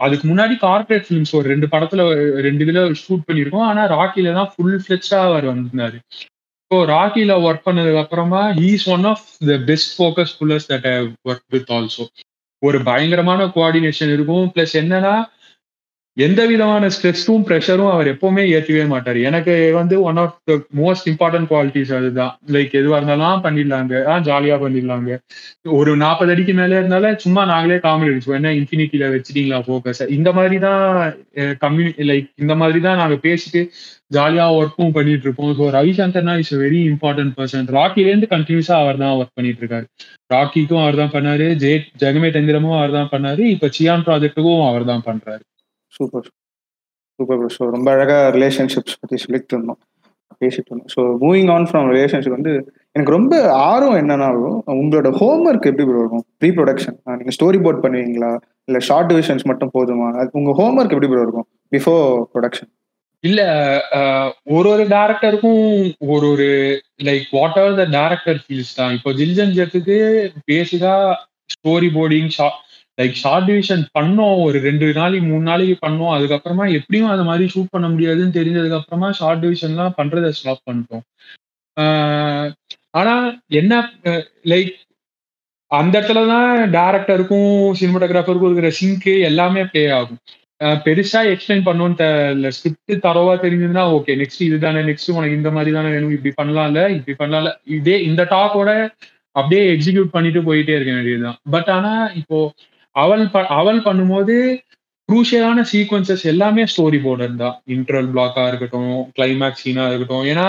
[0.04, 2.04] அதுக்கு முன்னாடி கார்பரேட் ஃபிலிம்ஸ் ஒரு ரெண்டு படத்துல
[2.46, 3.66] ரெண்டு இதுல ஷூட் பண்ணியிருக்கோம்.
[3.70, 5.98] ஆனா ராக்கில தான் ஃபுல் ஃபிளெச்சா அவர் வந்திருந்தாரு.
[6.70, 10.96] ஸோ ராக்கில ஒர்க் பண்ணதுக்கு அப்புறமா he's one of the best focus pullers that I
[11.30, 12.04] work with also
[12.62, 14.46] ஒரு பயங்கரமான கோஆர்டினேஷன் இருக்கும்.
[14.56, 15.14] ப்ளஸ் என்னன்னா
[16.24, 19.18] எந்த விதமான ஸ்ட்ரெஸ்ஸும் ப்ரெஷரும் அவர் எப்பவுமே ஏற்றவே மாட்டார்.
[19.28, 22.32] எனக்கு வந்து one of the most important qualities அதுதான்.
[22.54, 23.94] லைக் எதுவாக இருந்தாலும் பண்ணிடலாங்க.
[24.12, 25.10] ஆ ஜாலியாக பண்ணிடலாங்க.
[25.78, 30.58] ஒரு நாற்பது அடிக்கு மேலே இருந்தாலும் சும்மா நாங்களே காமெடி அடிச்சோம் என்ன இன்ஃபினிட்டியில் வச்சிட்டீங்களா ஃபோக்கஸ் இந்த மாதிரி
[30.66, 30.84] தான்
[31.64, 33.62] கம்யூனி லைக் இந்த மாதிரி தான் நாங்கள் பேசிட்டு
[34.16, 39.36] ஜாலியாக ஒர்க்கும் பண்ணிட்டு இருப்போம் ஸோ ரவிசங்கர்னா இஸ் வெரி இம்பார்ட்டன்ட் பர்சன் ராக்கிலேருந்து கண்டினியூஸாக அவர் தான் ஒர்க்
[39.38, 39.86] பண்ணிட்டு இருக்காரு
[40.34, 41.46] ராக்கிக்கும் அவர் தான் பண்ணாரு.
[41.62, 43.44] ஜெய ஜெகமே தந்திரமும் அவர் தான் பண்ணாரு.
[43.54, 45.42] இப்போ சியான் ப்ராஜெக்ட்டுக்கும் அவர் தான் பண்றாரு.
[45.92, 46.28] சூப்பர்
[47.18, 49.80] சூப்பர் ப்ரோ ஸோ ரொம்ப அழகாக ரிலேஷன்ஷிப்ஸ் பற்றி சொல்லிட்டு இருந்தோம்
[50.42, 52.52] பேசிட்டு இருந்தோம் so moving on from relationship வந்து
[52.96, 53.34] எனக்கு ரொம்ப
[53.70, 56.24] ஆர்வம் என்னன்னா உங்களோட உங்களோட ஹோம்ஒர்க் எப்படி ப்ரோ இருக்கும்?
[56.40, 58.30] ப்ரீ ப்ரொடக்ஷன் நீங்கள் ஸ்டோரி போர்ட் பண்ணுவீங்களா?
[58.68, 60.08] இல்லை ஷார்ட் டிவிஷன்ஸ் மட்டும் போதுமா?
[60.20, 61.48] அது உங்கள் ஹோம் ஒர்க் எப்படி ப்ரோ இருக்கும்?
[61.74, 62.04] பிஃபோர்
[62.34, 62.70] ப்ரொடக்ஷன்
[63.24, 63.40] இல்ல
[64.56, 65.64] ஒரு ஒரு டேரக்டருக்கும்
[66.12, 66.46] ஒரு ஒரு
[67.08, 68.92] like what are the director feels தான்.
[68.96, 69.96] இப்போ ஜில்ஜன் ஜெட்டுக்கு
[70.50, 70.94] பேசிக்கா
[71.54, 72.30] story boarding
[73.00, 74.42] like shot division பண்ணோம்.
[74.42, 76.14] ஒரு ரெண்டு நாளைக்கு மூணு நாளைக்கு பண்ணோம்.
[76.16, 81.04] அதுக்கப்புறமா எப்படியும் அது மாதிரி ஷூட் பண்ண முடியாதுன்னு தெரிஞ்சதுக்கு அப்புறமா ஷார்ட் டிவிஷன்லாம் பண்றதை ஸ்டாப் பண்ணிட்டோம்.
[81.80, 82.48] ஆஹ்
[82.90, 83.14] ஆனா
[83.48, 83.74] என்ன
[84.44, 84.70] லைக்
[85.70, 90.18] அந்த இடத்துல தான் டேரக்டருக்கும் சினிமாட்டோகிராஃபருக்கும் இருக்கிற சிங்க்கு எல்லாமே ப்ளே ஆகும்.
[90.60, 96.16] பெருசா எக்ஸ்பிளைன் பண்ணணும்னு ஸ்கிரிப்ட் தரவா தெரிஞ்சதுன்னா ஓகே நெக்ஸ்ட் இதுதானே நெக்ஸ்ட் உனக்கு இந்த மாதிரி தானே வேணும்
[96.16, 98.70] இப்படி பண்ணலாம்ல இப்படி பண்ணலாம்ல இதே இந்த டாக்கோட
[99.36, 101.38] அப்படியே எக்ஸிக்யூட் பண்ணிட்டு போயிட்டே இருக்க வேண்டியதுதான்.
[101.50, 102.38] பட் ஆனா இப்போ
[102.96, 103.24] அவள்
[103.58, 104.36] அவள் பண்ணும்போது
[105.08, 110.26] குரூஷியலான சீக்வன்சஸ் எல்லாமே ஸ்டோரி போர்டு தான் இன்டர்வல் பிளாக்கா இருக்கட்டும் கிளைமேக்ஸ் சீனா இருக்கட்டும்.
[110.32, 110.48] ஏன்னா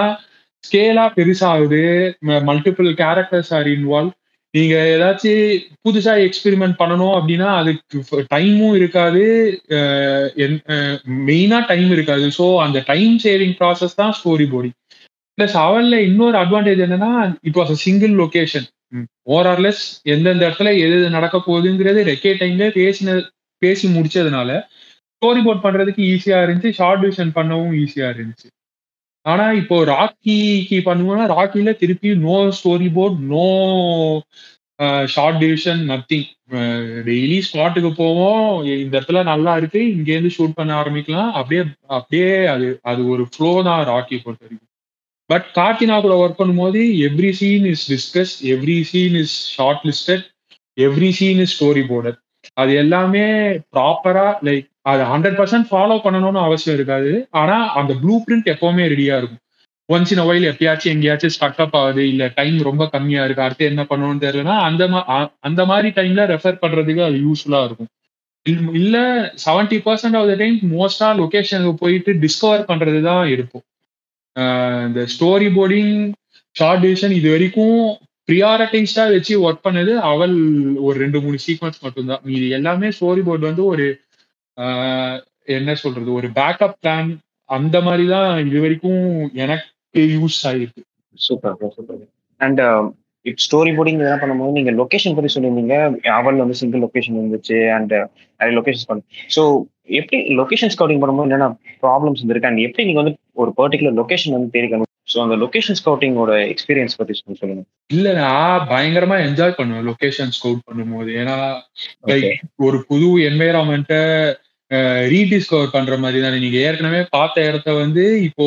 [0.63, 1.83] ஸ்கேலா பெருசாகுது.
[2.49, 4.11] மல்டிபிள் கேரக்டர்ஸ் ஆர் இன்வால்வ்
[4.53, 9.23] நீங்க ஏதாச்சும் புதுசா எக்ஸ்பெரிமெண்ட் பண்ணணும் அப்படின்னா அதுக்கு டைமும் இருக்காது.
[11.29, 12.25] மெயினா டைம் இருக்காது.
[12.39, 14.77] ஸோ அந்த டைம் சேவிங் ப்ராசஸ் தான் ஸ்டோரி போர்டிங்
[15.37, 18.67] பிளஸ் அவள்ல இன்னொரு அட்வான்டேஜ் என்னன்னா it was a single location
[19.35, 23.17] or less எந்தெந்த இடத்துல எது எது நடக்க போகுதுங்கிறது ரெக்கே டைம்ல பேசின
[23.61, 24.51] பேசி முடிச்சதுனால
[25.15, 28.47] ஸ்டோரி போர்ட் பண்றதுக்கு ஈஸியா இருந்துச்சு ஷார்ட் டிவிஷன் பண்ணவும் ஈஸியா இருந்துச்சு.
[29.25, 32.37] ஆனா இப்போ ராக்கிக்கு பண்ணுவோம்னா ராக்கில திருப்பி no
[32.95, 33.47] storyboard no
[35.13, 36.27] shot division nothing
[37.07, 38.47] daily ஸ்பாட்டுக்கு போவோம்
[38.83, 41.31] இந்த இடத்துல நல்லா இருக்கு இங்கேருந்து ஷூட் பண்ண ஆரம்பிக்கலாம்.
[41.39, 41.61] அப்படியே
[41.97, 44.70] அப்படியே அது அது ஒரு ஃப்ளோ தான் ராக்கி பொறுத்த வரைக்கும்.
[45.31, 50.25] பட் கார்த்தினா கூட ஒர்க் பண்ணும்போது every scene is discuss every scene is shot listed
[50.77, 51.55] every scene is
[51.87, 52.19] storyboarded
[52.57, 53.25] அது எல்லாமே
[53.73, 59.15] ப்ராப்பரா லைக் அது ஹண்ட்ரட் பர்சன்ட் ஃபாலோ பண்ணணும்னு அவசியம் இருக்காது ஆனா அந்த ப்ளூ பிரிண்ட் எப்பவுமே ரெடியா
[59.19, 59.41] இருக்கும்
[59.89, 63.83] ஒன்ஸ் இன் ஒயில் எப்பயாச்சும் எங்கேயாச்சும் ஸ்டக் அப் ஆகுது இல்ல டைம் ரொம்ப கம்மியா இருக்கு அடுத்து என்ன
[63.89, 64.83] பண்ணணும்னு தெரியலன்னா அந்த
[65.43, 67.89] அந்த மாதிரி டைம்ல ரெஃபர் பண்றதுக்கு அது யூஸ்ஃபுல்லா இருக்கும்
[68.79, 69.03] இல்ல-
[69.43, 73.65] seventy percent of the time மோஸ்டா லொகேஷனுக்கு போயிட்டு டிஸ்கவர் பண்றது தான் இருக்கும்
[74.87, 75.93] இந்த ஸ்டோரி போர்டிங்
[76.55, 77.77] ஷார்ட் டிவிஷன் இது வரைக்கும்
[78.29, 80.35] ப்ரியாரிட்டைஸ்டா வச்சு ஒர்க் பண்ணது அவள்
[80.87, 82.23] ஒரு ரெண்டு மூணு சீக்வன்ஸ் மட்டும்தான்.
[82.29, 83.85] மீதி எல்லாமே ஸ்டோரி போர்டு வந்து ஒரு
[84.57, 85.19] ஆஹ்
[85.57, 87.11] என்ன சொல்றது ஒரு பேக்கப் பிளான்
[87.49, 89.03] அந்த மாதிரி தான் இது வரைக்கும்
[89.43, 89.67] எனக்கு
[90.15, 90.81] யூஸ் ஆயிருக்கு.
[91.17, 92.03] சூப்பர் சூப்பர்
[92.41, 92.61] அண்ட்
[93.25, 95.75] இப்போ ஸ்டோரி போர்டிங் இதெல்லாம் பண்ணும்போது நீங்க லொக்கேஷன் பத்தி சொல்லியிருந்தீங்க.
[96.19, 98.05] அவள் வந்து சிங்கிள் லொகேஷன் இருந்துச்சு அண்ட் uh,
[98.39, 99.03] நிறைய லொகேஷன்ஸ் பண்ணு.
[99.35, 99.41] ஸோ
[99.91, 101.49] எப்படி லொகேஷன் ஸ்கவுட்டிங் பண்ணும்போது என்னென்ன
[101.83, 106.33] ப்ராப்ளம்ஸ் இருக்கு அண்ட் எப்படி நீங்க வந்து ஒரு பர்டிகுலர் லொகேஷன் வந்து தேடிக்கணும் ஸோ அந்த லொகேஷன் ஸ்கவுட்டிங்கோட
[106.53, 107.63] எக்ஸ்பீரியன்ஸ் பத்தி சொல்லி சொல்லுங்க.
[107.87, 111.09] இல்ல நான் பயங்கரமா என்ஜாய் பண்ணுவேன் லொகேஷன் ஸ்கவுட் பண்ணும்போது.
[111.21, 111.37] ஏன்னா.
[112.55, 114.01] ஒரு புது என்வைரான்மெண்ட்டை
[115.13, 116.37] ரீடிஸ்கவர் பண்ற மாதிரி தானே.
[116.39, 118.45] நீங்க ஏற்கனவே பார்த்த இடத்த வந்து இப்போ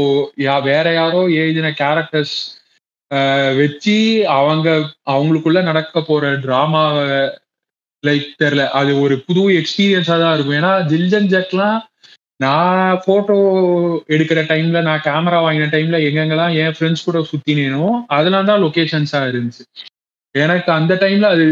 [0.62, 2.36] வேற யாரோ எழுதின கேரக்டர்ஸ்
[3.56, 3.96] வச்சு
[4.28, 4.68] அவங்க
[5.10, 7.08] அவங்களுக்குள்ள நடக்க போற டிராமாவை
[8.04, 8.64] லைக் தெரியல.
[8.80, 10.58] அது ஒரு புது எக்ஸ்பீரியன்ஸா தான் இருக்கும்.
[10.60, 11.80] ஏன்னா ஜில்ஜன் ஜெக்லாம்
[12.40, 13.36] நான் போட்டோ
[14.08, 19.64] எடுக்கிற டைம்ல நான் கேமரா வாங்கின டைம்ல எங்கெங்கெல்லாம் என் ஃப்ரெண்ட்ஸ் கூட சுத்தினேனோ அதெல்லாம் தான் லொக்கேஷன்ஸா இருந்துச்சு.
[20.34, 21.44] எனக்கு அந்த டைம்ல அது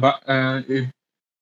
[0.00, 0.20] ப-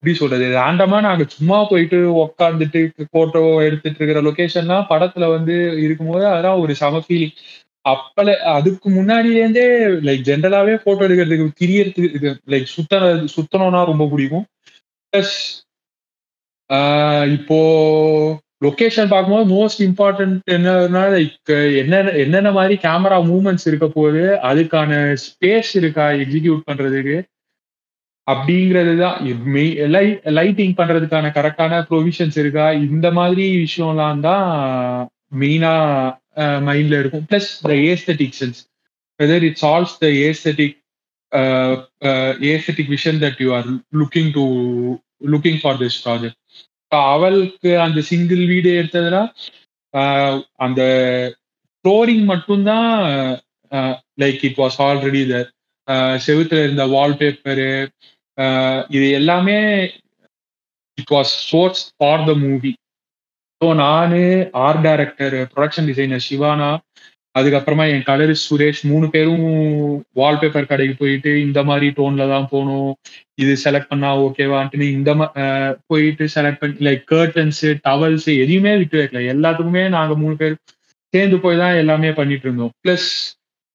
[0.03, 0.45] எப்படி சொல்றது?
[0.55, 7.03] ரேண்டமா நாங்க சும்மா போயிட்டு உக்காந்துட்டு போட்டோ எடுத்துட்டு இருக்கிற லொக்கேஷன்லாம் படத்துல வந்து இருக்கும்போது அதெல்லாம் ஒரு சம
[7.07, 7.35] ஃபீலிங்
[7.85, 9.65] அப்பல அதுக்கு முன்னாடில இருந்தே
[10.05, 12.99] லைக் ஜென்ரலாவே போட்டோ எடுக்கிறதுக்கு திரியறதுக்கு லைக் சுத்த
[13.35, 14.45] சுத்தணும்னா ரொம்ப பிடிக்கும்.
[15.13, 15.35] ப்ளஸ்
[16.69, 17.57] ஆஹ் இப்போ
[18.61, 24.91] லொகேஷன் பார்க்கும்போது மோஸ்ட் இம்பார்ட்டன்ட் என்னன்னா லைக் என்னென்ன என்னென்ன மாதிரி கேமரா மூவ்மெண்ட்ஸ் இருக்க போகுது அதுக்கான
[25.25, 27.17] ஸ்பேஸ் இருக்கா எக்ஸிக்யூட் பண்றதுக்கு
[28.27, 29.17] அப்படிங்கிறது தான்
[30.35, 34.45] லைட்டிங் பண்றதுக்கான கரெக்டான ப்ரொவிஷன்ஸ் இருக்கா இந்த மாதிரி விஷயம்லாம் தான்
[35.35, 35.73] மெயினா
[36.67, 37.25] மைண்ட்ல இருக்கும்.
[37.29, 38.59] Plus the aesthetic sense
[39.19, 40.77] whether it solves the aesthetic
[42.51, 43.67] aesthetic vision that you are
[44.01, 44.43] looking to
[45.27, 46.39] looking for this project
[46.91, 49.21] அவளுக்கு அந்த சிங்கிள் வீடு எடுத்ததுனா
[49.93, 50.81] ஆஹ் அந்த
[51.85, 52.89] ஃப்ளோரிங் மட்டும்தான்
[54.21, 55.49] like it was already there
[56.25, 57.69] செவுத்துல இருந்த வால்பேப்பரு
[58.89, 59.57] இது எல்லாமே
[60.97, 62.71] it was source for the movie
[63.63, 64.13] so நான்
[64.61, 66.69] ஆர்ட் டைரக்டர் ப்ரொடக்ஷன் டிசைனர் சிவானா
[67.35, 69.45] அதுக்கப்புறமா என் கலரிஸ்ட் சுரேஷ் மூணு பேரும்
[70.15, 72.89] வால்பேப்பர் கடைக்கு போயிட்டு இந்த மாதிரி டோன்ல தான் போகணும்.
[73.35, 75.31] இது செலக்ட் பண்ணா ஓகேவான்ட்டு இந்த மா-
[75.87, 79.21] போயிட்டு செலக்ட் பண்ணி லைக் கர்டன்ஸ் டவல்ஸ் எதையுமே விட்டு வைக்கல.
[79.33, 80.57] எல்லாத்துக்குமே நாங்கள் மூணு பேர்
[81.13, 82.73] சேர்ந்து போய் தான் எல்லாமே பண்ணிட்டு இருந்தோம்.
[82.83, 83.09] பிளஸ்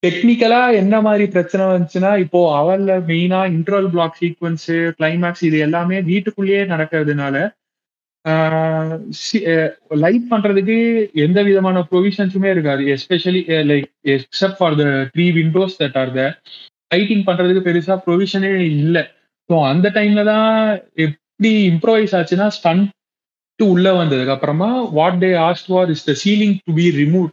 [0.03, 6.65] டெக்னிக்கலா என்ன மாதிரி பிரச்சனை வந்துச்சுன்னா இப்போ அவர்ல மெயினா இன்ட்ரல் பிளாக் சீக்வன்ஸ் கிளைமேக்ஸ் இது எல்லாமே வீட்டுக்குள்ளேயே
[6.65, 7.37] நடக்கிறதுனால
[10.03, 10.77] லைட் பண்றதுக்கு
[11.27, 12.83] எந்த விதமான ப்ரொவிஷன்ஸுமே இருக்காது.
[12.95, 16.23] Especially like except for the three windows that are the
[16.95, 19.03] lighting பண்றதுக்கு பெருசா ப்ரொவிஷனே இல்லை.
[19.51, 20.53] ஸோ அந்த டைம்ல தான்
[21.05, 22.95] எப்படி இம்ப்ரோவைஸ் ஆச்சுன்னா ஸ்டன்ட்
[23.61, 27.29] உள்ள வந்ததுக்கு அப்புறமா what they asked for is the ceiling to be remove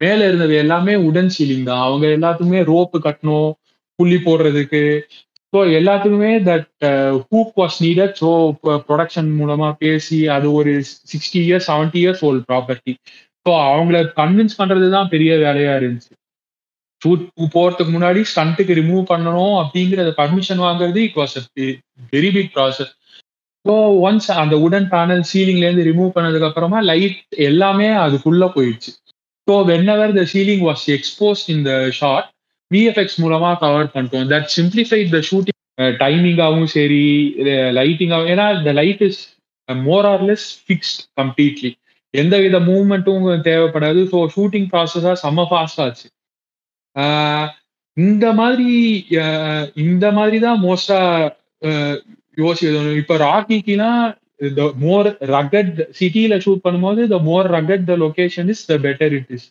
[0.00, 1.84] மேல இருந்தது எல்லாமே உடன் சீலிங் தான்.
[1.86, 3.50] அவங்க எல்லாத்துக்குமே ரோப்பு கட்டணும்
[3.98, 4.82] புள்ளி போடுறதுக்கு
[5.52, 6.66] ஸோ எல்லாத்துக்குமே that
[7.28, 8.30] hoop was needed so
[8.88, 10.72] production மூலமா பேசி அது ஒரு
[11.12, 12.94] sixty years seventy years old property
[13.46, 16.12] so அவங்கள கன்வின்ஸ் பண்றது தான் பெரிய வேலையா இருந்துச்சு.
[17.02, 21.36] ஷூட் போறதுக்கு முன்னாடி ஸ்டண்ட்டுக்கு ரிமூவ் பண்ணணும் அப்படிங்கிறத பர்மிஷன் வாங்குறது it was
[22.14, 22.92] very big process
[23.64, 23.74] so
[24.06, 28.92] once அந்த உடன் பேனல் சீலிங்லேருந்து ரிமூவ் பண்ணதுக்கு அப்புறமா லைட் எல்லாமே அதுக்குள்ள போயிடுச்சு.
[29.48, 29.54] So
[29.94, 32.28] whenever the ceiling was expose in the shot
[32.70, 35.56] VFX மூலமா கவர் பண்ணிட்டோம் தட் சிம்பிளிஃபைட் த ஷூட்டிங்
[36.02, 37.04] டைமிங்காகவும் சரி
[37.78, 39.20] லைட்டிங்காகவும் ஏன்னா இந்த light is
[39.68, 41.70] more or less fixed completely
[42.14, 44.00] எந்த வித மூவ்மெண்ட்டும் தேவைப்படாது.
[44.12, 46.06] ஸோ ஷூட்டிங் ப்ராசஸாக செம்ம ஃபாஸ்ட் ஆச்சு.
[47.96, 48.70] இந்த மாதிரி
[49.86, 51.00] இந்த மாதிரி தான் மோஸ்டா
[52.42, 52.98] யோசிக்கணும்.
[53.02, 54.02] இப்போ ராக்கிக்குலாம்
[54.58, 59.32] த மோர் ரகட் சிட்டியில ஷூட் பண்ணும்போது the more rugged the location is the better it
[59.36, 59.46] is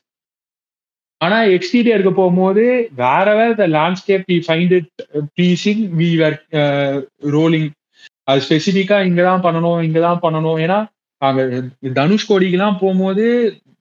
[1.21, 2.63] ஆனா எக்ஸ்டீரியருக்கு போகும்போது
[2.95, 4.89] வேற வேற the landscape we find it
[5.35, 6.37] pleasing we were
[7.35, 7.69] rolling
[8.27, 10.59] அது ஸ்பெசிஃபிக்கா இங்கதான் பண்ணணும் இங்கதான் பண்ணணும்.
[10.65, 10.79] ஏன்னா
[11.21, 11.41] நாங்க
[11.99, 13.25] தனுஷ்கோடிக்கெல்லாம் போகும்போது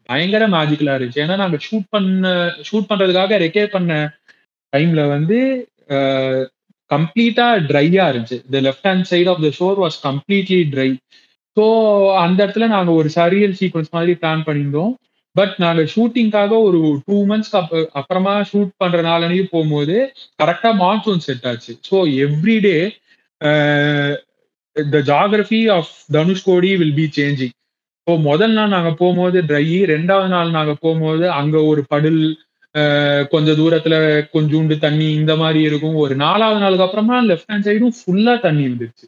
[0.08, 1.22] பயங்கர மேஜிக்கலா இருந்துச்சு.
[1.24, 2.26] ஏன்னா நாங்க ஷூட் பண்ண
[2.68, 3.92] ஷூட் பண்றதுக்காக ரெக்கேர் பண்ண
[4.72, 5.38] டைம்ல வந்து
[5.96, 6.38] uh,
[6.90, 8.38] கம்ப்ளீட்டா ட்ரையா இருந்துச்சு.
[8.54, 10.90] The left hand side of the shore was completely dry
[11.56, 11.64] so
[12.24, 14.92] அந்த இடத்துல நாங்க ஒரு சரியல் சீக்வன்ஸ் மாதிரி பிளான் பண்ணியிருந்தோம்.
[15.36, 19.96] பட் நாங்க ஷூட்டிங்காக ஒரு டூ மந்த்ஸ்க்கு அப் அப்புறமா ஷூட் பண்ற நாளனைக்கு போகும்போது
[20.42, 21.72] கரெக்டா மான்சூன் செட் ஆச்சு.
[21.88, 22.78] So everyday
[24.76, 27.54] the geography of Dhanushkodi will be changing
[28.06, 32.20] so முதல் நாள் நாங்க போகும்போது ட்ரை ரெண்டாவது நாள் நாங்க போகும்போது அங்க ஒரு படில்
[33.32, 33.94] கொஞ்ச தூரத்துல
[34.34, 35.96] கொஞ்சோண்டு தண்ணி இந்த மாதிரி இருக்கும்.
[36.04, 39.06] ஒரு நாலாவது நாளுக்கு அப்புறமா லெஃப்ட் ஹேண்ட் சைடும் ஃபுல்லா தண்ணி இருந்துச்சு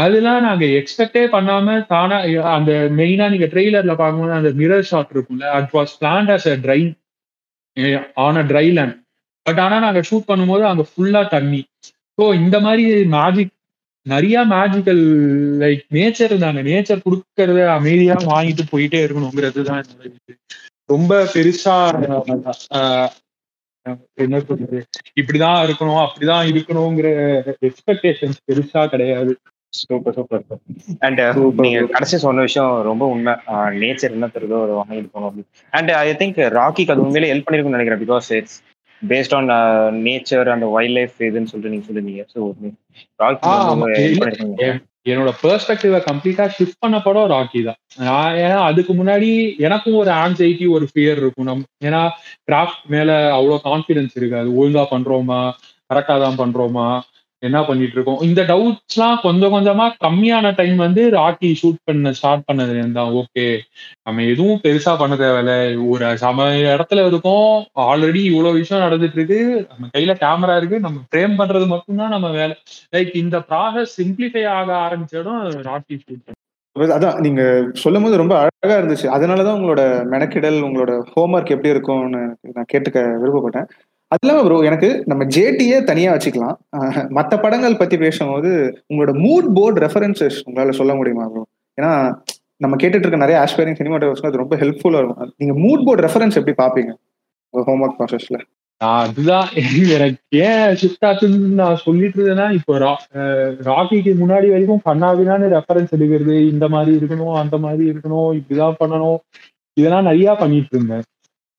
[0.00, 2.18] அதெல்லாம் நாங்க எக்ஸ்பெக்டே பண்ணாம தானா
[2.56, 6.80] அந்த மெயினா நீங்க ட்ரெய்லர்ல பார்க்கும்போது அந்த மிரர் ஷாட் இருக்கும்ல it was planned as a dry
[8.26, 8.96] on a dry land
[9.46, 11.62] but ஆனா நாங்க ஷூட் பண்ணும்போது அங்க ஃபுல்லா தண்ணி.
[12.18, 12.84] ஸோ இந்த மாதிரி
[13.16, 13.54] மேஜிக்
[14.06, 15.02] நிறைய மேஜிக்கல்
[15.62, 16.60] லைக் நேச்சர் தாங்க.
[16.70, 19.84] நேச்சர் கொடுக்கறத அமைதியா வாங்கிட்டு போயிட்டே இருக்கணுங்கிறது தான்
[20.92, 21.76] ரொம்ப பெருசா
[24.24, 24.78] என்ன சொல்றது?
[25.20, 27.08] இப்படிதான் இருக்கணும் அப்படிதான் இருக்கணுங்கிற
[27.68, 29.32] எக்ஸ்பெக்டேஷன்ஸ் பெருசா கிடையாது.
[29.78, 30.42] சூப்பர் சூப்பர்
[31.06, 31.20] அண்ட்
[31.64, 33.34] நீங்க கடைசி சொன்ன விஷயம் ரொம்ப உண்மை.
[33.82, 35.50] நேச்சர் என்ன தருதோ அதை வாங்கிட்டு போகணும் அப்படின்னு.
[35.78, 38.02] அண்ட் ஐ திங்க் ராக்கிக்கு அது உண்மையிலே ஹெல்ப் பண்ணிருக்கும்னு நினைக்கிறேன்.
[38.04, 38.58] Because it's
[39.02, 39.50] based on
[40.08, 40.66] nature and
[40.98, 42.24] wildlife இதுன்னு சொல்லிட்டு நீங்க சொல்லிருந்தீங்க.
[42.34, 42.40] ஸோ
[43.24, 43.50] ராக்கி
[45.10, 47.78] என்னோட பெர்ஸ்பெக்டிவ கம்ப்ளீட்டா ஷிஃப்ட் பண்ண படம் ராக்கி தான்.
[48.06, 49.28] நான் ஏன்னா அதுக்கு முன்னாடி
[49.66, 51.48] எனக்கும் ஒரு ஆன்சைட்டி ஒரு ஃபியர் இருக்கும்.
[51.50, 52.02] நம் ஏன்னா
[52.48, 54.50] கிராஃப்ட் மேல அவ்வளோ கான்ஃபிடன்ஸ் இருக்காது.
[54.58, 55.40] ஒழுங்கா பண்றோமா?
[55.92, 56.88] கரெக்டா தான் பண்றோமா?
[57.42, 62.92] என்ன பண்ணிட்டு இருக்கோம் இந்த டவுட்ஸ்லாம் கொஞ்சம் கொஞ்சமா கம்மியான டைம் வந்து ராக்கி ஷூட் பண்ண ஸ்டார்ட் பண்ணதுல
[62.92, 63.46] தான் ஓகே
[64.04, 65.54] நம்ம எதுவும் பெருசா பண்ண தேவையில்ல.
[65.88, 67.54] ஒரு சம இடத்துல இருக்கோம்.
[67.86, 70.80] ஆல்ரெடி இவ்வளவு விஷயம் நடந்துட்டு இருக்கு நம்ம கையில கேமரா இருக்கு.
[70.80, 72.56] நம்ம ஃப்ரேம் பண்றது மட்டும்தான் நம்ம வேலை.
[72.96, 76.38] லைக் இந்த ப்ராசஸ் சிம்பிளிஃபை ஆக ஆரம்பிச்ச இடம் ராக்கி ஷூட்
[76.76, 79.06] அதான் நீங்க சொல்லும் போது ரொம்ப அழகா இருந்துச்சு.
[79.16, 82.22] அதனாலதான் உங்களோட மெனக்கிடல் உங்களோட ஹோம்ஒர்க் எப்படி இருக்கும்னு
[82.56, 83.68] நான் கேட்டுக்க விருப்பப்பட்டேன்.
[84.10, 86.56] அது இல்லாம ப்ரோ எனக்கு நம்ம ஜேடியே தனியா வச்சுக்கலாம்.
[87.08, 88.50] மற்ற படங்கள் பத்தி பேசும்போது
[88.88, 91.42] உங்களோட மூட் போர்டு ரெஃபரன்சஸ் உங்களால சொல்ல முடியுமா ப்ரோ
[91.78, 91.90] ஏன்னா
[92.56, 95.34] நம்ம கேட்டுட்டு இருக்க நிறைய ஆஸ்பைரிங் சினிமாட்டோகிராஃபர்ஸ்க்கு அது ரொம்ப ஹெல்ப்ஃபுல்லா இருக்கும்.
[95.36, 96.92] நீங்க மூட் போர்டு ரெஃபரன்ஸ் எப்படி பாப்பீங்க?
[97.54, 98.38] உங்க ஹோம்ஒர்க் ப்ராசஸ்ல
[98.80, 99.48] அதுதான்
[99.88, 103.02] எனக்கு ஏன் ஷிஃப்ட் ஆச்சுன்னு நான் சொல்லிட்டு இருந்தேன்னா இப்போ ரா-
[103.68, 109.18] ராக்கிக்கு முன்னாடி வரைக்கும் கண்ணாவினான்னு ரெஃபரன்ஸ் எடுக்கிறது இந்த மாதிரி இருக்கணும் அந்த மாதிரி இருக்கணும் இப்படிதான் பண்ணணும்
[109.76, 111.02] இதெல்லாம் நிறைய பண்ணிட்டு இருந்தேன்.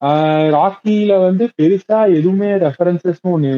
[0.02, 3.50] ஆஹ் ராக்கில வந்து பெருசா எதுவுமே ரெஃபரன்சஸ்னு ஒண்ணு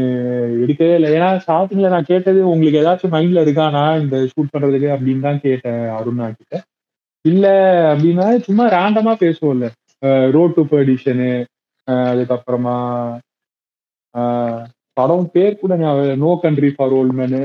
[0.65, 1.11] எடுக்கவே இல்லை.
[1.17, 6.27] ஏன்னா ஸ்டார்டிங்ல நான் கேட்டது உங்களுக்கு ஏதாச்சும் மைண்ட்ல இருக்கானா இந்த ஷூட் பண்றதுக்கு அப்படின்னு தான் கேட்டேன் அருணா
[6.39, 6.55] கிட்ட.
[7.25, 7.47] இல்ல
[7.93, 9.69] அப்படின்னா சும்மா ரேண்டமா பேசுவோம்ல.
[10.37, 11.33] ரோட் டு பெர்டிஷனு
[12.11, 12.77] அதுக்கப்புறமா
[14.97, 15.75] படம் பேர் கூட
[16.25, 17.41] No Country for Old Men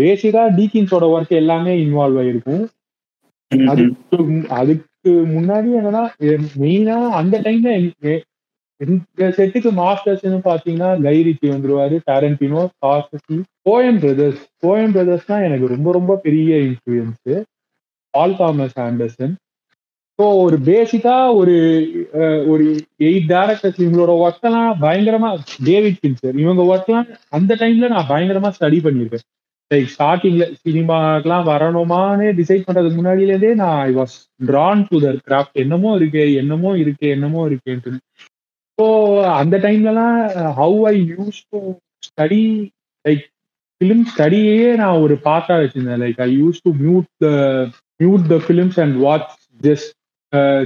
[0.00, 2.64] பேசிக்கா டீக்கின்ஸோட ஒர்க் எல்லாமே இன்வால்வ் ஆயிருக்கும்.
[3.52, 6.02] அதுக்கு அதுக்கு முன்னாடி என்னன்னா
[6.60, 7.70] மெயினா அந்த டைம்ல
[8.80, 16.16] இந்த செட்டுக்கு மாஸ்டர்ஸ்னு பாத்தீங்கன்னா கைரிச்சி வந்துருவாரு டேரண்டினோ காசசி போயம் பிரதர்ஸ் போயம் பிரதர்ஸ்னா எனக்கு ரொம்ப ரொம்ப
[16.16, 17.34] பெரிய influence
[18.14, 19.34] Paul Thomas Anderson
[20.18, 21.56] so ஒரு பேசிக்கா ஒரு
[22.46, 22.64] ஒரு
[23.00, 25.30] எயிட் டேரக்டர்ஸ் இவங்களோட ஒர்க் எல்லாம் பயங்கரமா
[25.64, 29.26] டேவிட் பின்சர் இவங்க ஒர்க்லாம் அந்த டைம்ல நான் பயங்கரமா ஸ்டடி பண்ணியிருக்கேன்.
[29.92, 34.14] ஸ்டார்டிங்ல சினிமாக்கெல்லாம் வரணுமான்னு டிசைட் பண்றதுக்கு முன்னாடியிலேருந்தே நான் I was
[34.50, 37.92] drawn to the craft என்னமோ இருக்கு என்னமோ இருக்கு என்னமோ இருக்குன்ட்டு.
[38.78, 38.86] ஸோ
[39.40, 40.18] அந்த டைம்லலாம்
[40.60, 41.60] how I use to
[42.08, 42.42] study
[43.04, 43.22] like
[43.80, 46.02] film ஸ்டடியே நான் ஒரு பார்ட்டா வச்சிருந்தேன்.
[46.04, 47.30] Like I use to mute the
[48.02, 49.32] mute the films and watch
[49.68, 49.92] just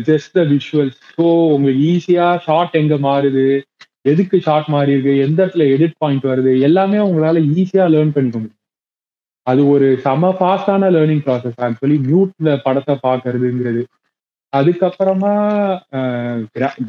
[0.09, 3.47] just the visuals so உங்களுக்கு ஈஸியா ஷார்ட் எங்க மாறுது?
[4.13, 6.53] எதுக்கு ஷார்ட் மாறி இருக்கு எந்த இடத்துல எடிட் பாயிண்ட் வருது?
[6.69, 8.54] எல்லாமே உங்களால ஈஸியா லேர்ன் பண்ணிக்க முடியும்.
[9.47, 13.83] அது ஒரு செம ஃபாஸ்டான லேர்னிங் ப்ராசஸ் ஆக்சுவலி மியூட்ல படத்தை பார்க்கறதுங்கிறது
[14.53, 15.33] அதுக்கப்புறமா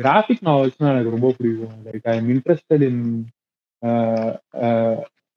[0.01, 1.77] கிராஃபிக் நாவல்ஸ்னா எனக்கு ரொம்ப பிடிக்கும்.
[1.87, 3.01] Like I am interested in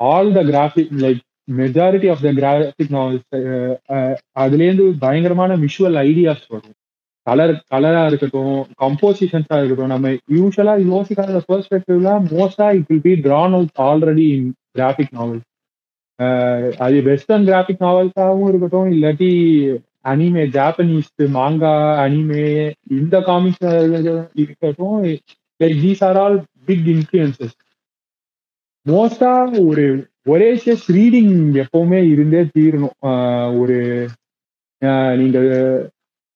[0.01, 1.23] all the graphic like
[1.61, 3.29] majority of the graphic novels
[4.43, 6.77] அதுலேருந்து பயங்கரமான விஷுவல் ஐடியாஸ் வரும்.
[7.27, 13.75] கலர் கலரா இருக்கட்டும் கம்போசிஷன்ஸா இருக்கட்டும் நம்ம யூஸ்வலா யோசிக்காத பெர்ஸ்பெக்டிவ்ல மோஸ்டா it will be drawn out
[13.89, 15.48] already in graphic novels
[16.79, 19.31] அது வெஸ்டர்ன் கிராஃபிக் நாவல்ஸாகவும் இருக்கட்டும் இல்லாட்டி
[20.05, 21.73] அனிமே ஜாப்பனீஸ் மாங்கா
[22.05, 22.45] அனிமே
[22.91, 23.67] இந்த காமிக்ஸ்
[24.35, 24.99] இருக்கட்டும்
[25.61, 27.57] like these are all big influences
[28.87, 29.85] மோஸ்டா ஒரு
[30.27, 32.97] ஒரே ஒரேஷியஸ் ரீடிங் எப்பவுமே இருந்தே தீரணும்.
[33.61, 33.77] ஒரு
[34.83, 35.39] நீங்கள் நீங்க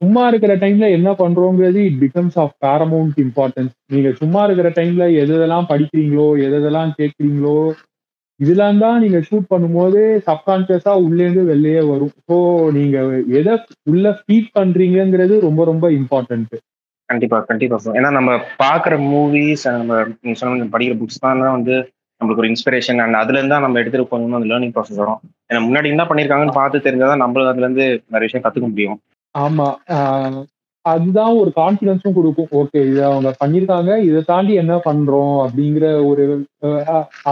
[0.00, 5.32] சும்மா இருக்கிற டைம்ல என்ன பண்றோங்கிறது it becomes of paramount importance நீங்க சும்மா இருக்கிற டைம்ல எது
[5.38, 7.56] எதெல்லாம் படிக்கிறீங்களோ எது எதெல்லாம் கேட்குறீங்களோ
[8.42, 12.12] இதெல்லாம் தான் நீங்க ஷூட் பண்ணும்போது சப்கான்சியஸா உள்ளேருந்து வெளியே வரும்.
[12.28, 12.36] ஸோ
[12.76, 12.98] நீங்க
[13.40, 13.54] எதை
[13.92, 16.54] உள்ள ஃபீட் பண்றீங்கங்கிறது ரொம்ப ரொம்ப இம்பார்ட்டன்ட்
[17.08, 17.78] கண்டிப்பா கண்டிப்பா.
[17.98, 21.74] ஏன்னா நம்ம பாக்குற மூவிஸ் நம்ம சொன்ன படிக்கிற புக்ஸ் தான் வந்து
[22.20, 25.20] நம்மளுக்கு ஒரு இன்ஸ்பிரேஷன் அண்ட் அதுல இருந்தா நம்ம எடுத்துட்டு போகணும் அந்த லேர்னிங் ப்ராசஸ் வரும்.
[25.50, 28.98] ஏன்னா முன்னாடி என்ன பண்ணிருக்காங்கன்னு பார்த்து தெரிஞ்சாதான் நம்மளும் அதுல இருந்து நிறைய விஷயம் கத்துக்க முடியும்.
[29.34, 29.68] ஆமா.
[30.90, 32.50] அதுதான் ஒரு கான்ஃபிடன்ஸும் கொடுக்கும்.
[32.60, 36.24] ஓகே இதை அவங்க பண்ணியிருக்காங்க இதை தாண்டி என்ன பண்றோம் அப்படிங்கிற ஒரு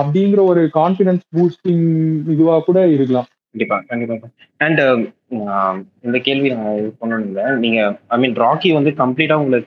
[0.01, 1.87] அப்படிங்கிற ஒரு கான்ஃபிடன்ஸ் பூஸ்டிங்
[2.35, 3.29] இதுவா கூட இருக்கலாம்.
[3.53, 4.29] கண்டிப்பா கண்டிப்பா.
[4.65, 7.45] அண்ட் um, இந்த கேள்வி நான் இது பண்ணணும் இல்லை.
[7.65, 7.81] நீங்க
[8.15, 9.59] ஐ மீன் ராக்கி வந்து கம்ப்ளீட்டா உங்களை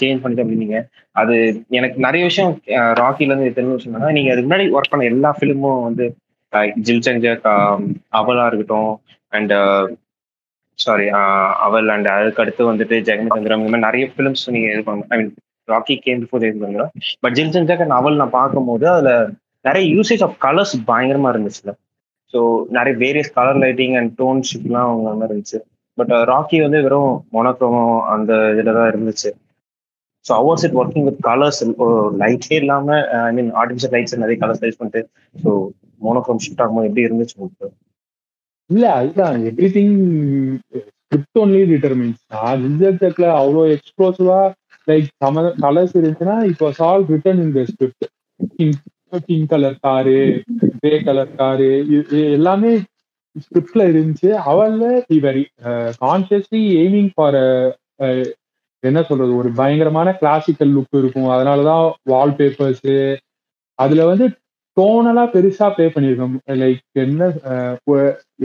[0.00, 0.78] சேஞ்ச் பண்ணிட்டு அப்படின்னீங்க.
[1.20, 1.36] அது
[1.78, 2.52] எனக்கு நிறைய விஷயம்
[3.00, 6.06] ராக்கில இருந்து தெரிஞ்ச விஷயம் நீங்க அதுக்கு முன்னாடி ஒர்க் பண்ண எல்லா ஃபிலிமும் வந்து
[6.86, 7.48] ஜில் சஞ்சக்
[8.20, 8.92] அவலா இருக்கட்டும்.
[9.32, 9.54] அண்ட்
[10.78, 11.06] சாரி
[11.66, 15.32] அவல் அண்ட் அதுக்கு அடுத்து வந்துட்டு ஜெகன்சந்திரம் இந்த மாதிரி நிறைய ஃபிலிம்ஸ் நீங்க இது பண்ண I mean
[15.68, 16.86] Rocky came before இது பண்ணுங்க
[17.24, 19.12] பட் ஜில் சஞ்சக் அண்ட் அவல் நான் பார்க்கும்போது அதுல
[19.64, 21.72] நிறைய யூசேஜ் ஆஃப் கலர்ஸ் பயங்கரமா இருந்துச்சுல
[22.34, 25.60] ஸோ நிறைய various colour lighting and tone ஷிப்லாம் அவங்க மாதிரி இருந்துச்சு.
[25.98, 27.82] பட் ராக்கி uh, வந்து வெறும் மொனக்ரோமோ
[28.12, 29.30] அந்த இதில் தான் இருந்துச்சு.
[30.24, 31.60] So ours it working with colours
[32.22, 35.02] லைட்டே இல்லாமல் ஐ மீன் ஆர்டிஃபிஷியல் லைட்ஸ் நிறைய கலர்ஸ் யூஸ் பண்ணிட்டு
[35.36, 35.50] ஸோ
[36.00, 37.68] மோனோக்ரோம் ஷிஃப்ட் ஆகும்போது எப்படி இருந்துச்சு உங்களுக்கு?
[38.70, 39.36] இல்ல அதுதான்.
[39.50, 39.96] Everything
[41.02, 44.40] script only determines நான் ரிசல்ட்ல அவ்வளோ எக்ஸ்ப்ளோசிவா
[44.88, 48.06] லைக் சம கலர்ஸ் இருந்துச்சுன்னா இப்போ all written in the script
[49.26, 50.18] pink colour car
[50.76, 51.68] grey colour car
[52.30, 52.70] எல்லாமே
[53.36, 54.30] ஸ்கிரிப்ட்ல இருந்துச்சு.
[54.46, 55.44] அவள்ல இவர் வெரி
[56.02, 57.38] கான்சியஸ்லி எய்மிங் ஃபார்
[58.82, 61.28] என்ன சொல்றது ஒரு பயங்கரமான கிளாசிக்கல் லுக் இருக்கும்.
[61.28, 63.12] அதனாலதான் வால்பேப்பர்ஸ் eh,
[63.78, 64.26] அதுல வந்து
[64.76, 66.34] டோனலா பெருசா ப்ளே பண்ணிருக்கோம்.
[66.62, 67.28] லைக் என்ன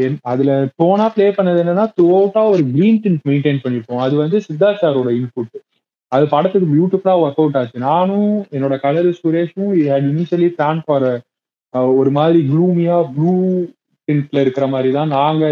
[0.06, 4.04] என்- அதுல டோனா ப்ளே பண்ணது என்னன்னா த்ரூ அவுட்டா ஒரு கிரீன் டின் மெயின்டைன் பண்ணிருப்போம்.
[4.06, 5.58] அது வந்து சித்தார்த் சாரோட இன்புட்
[6.12, 7.80] அது படத்துக்கு பியூட்டிஃபுல்லா ஒர்க் அவுட் ஆச்சு.
[7.90, 9.72] நானும் என்னோட கலரு சுரேஷும்
[10.10, 11.10] இனிஷியலி பிளான் ஃபார்
[12.00, 13.32] ஒரு மாதிரி க்ளூமியா ப்ளூ
[14.08, 15.46] டின்ட்ல இருக்கிற மாதிரி தான் நாங்க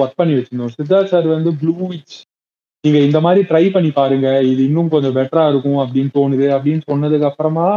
[0.00, 0.74] ஒர்க் பண்ணி வச்சிருந்தோம்.
[0.78, 2.16] சித்தார்த் சார் வந்து ப்ளூ விச்
[2.84, 4.28] நீங்க இந்த மாதிரி ட்ரை பண்ணி பாருங்க.
[4.52, 7.68] இது இன்னும் கொஞ்சம் பெட்டரா இருக்கும் அப்படின்னு தோணுது அப்படின்னு சொன்னதுக்கு அப்புறமா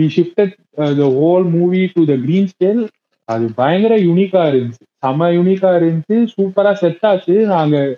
[0.00, 2.88] we shifted the whole movie to the green stale
[3.24, 4.86] அது பயங்கர யூனிக்கா இருந்துச்சு.
[4.98, 6.28] செம யூனிக்கா இருந்துச்சு.
[6.36, 7.46] சூப்பரா செட் ஆச்சு.
[7.46, 7.96] நாங்க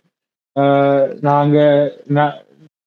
[0.53, 2.43] நாங்கள் நாங்க ந-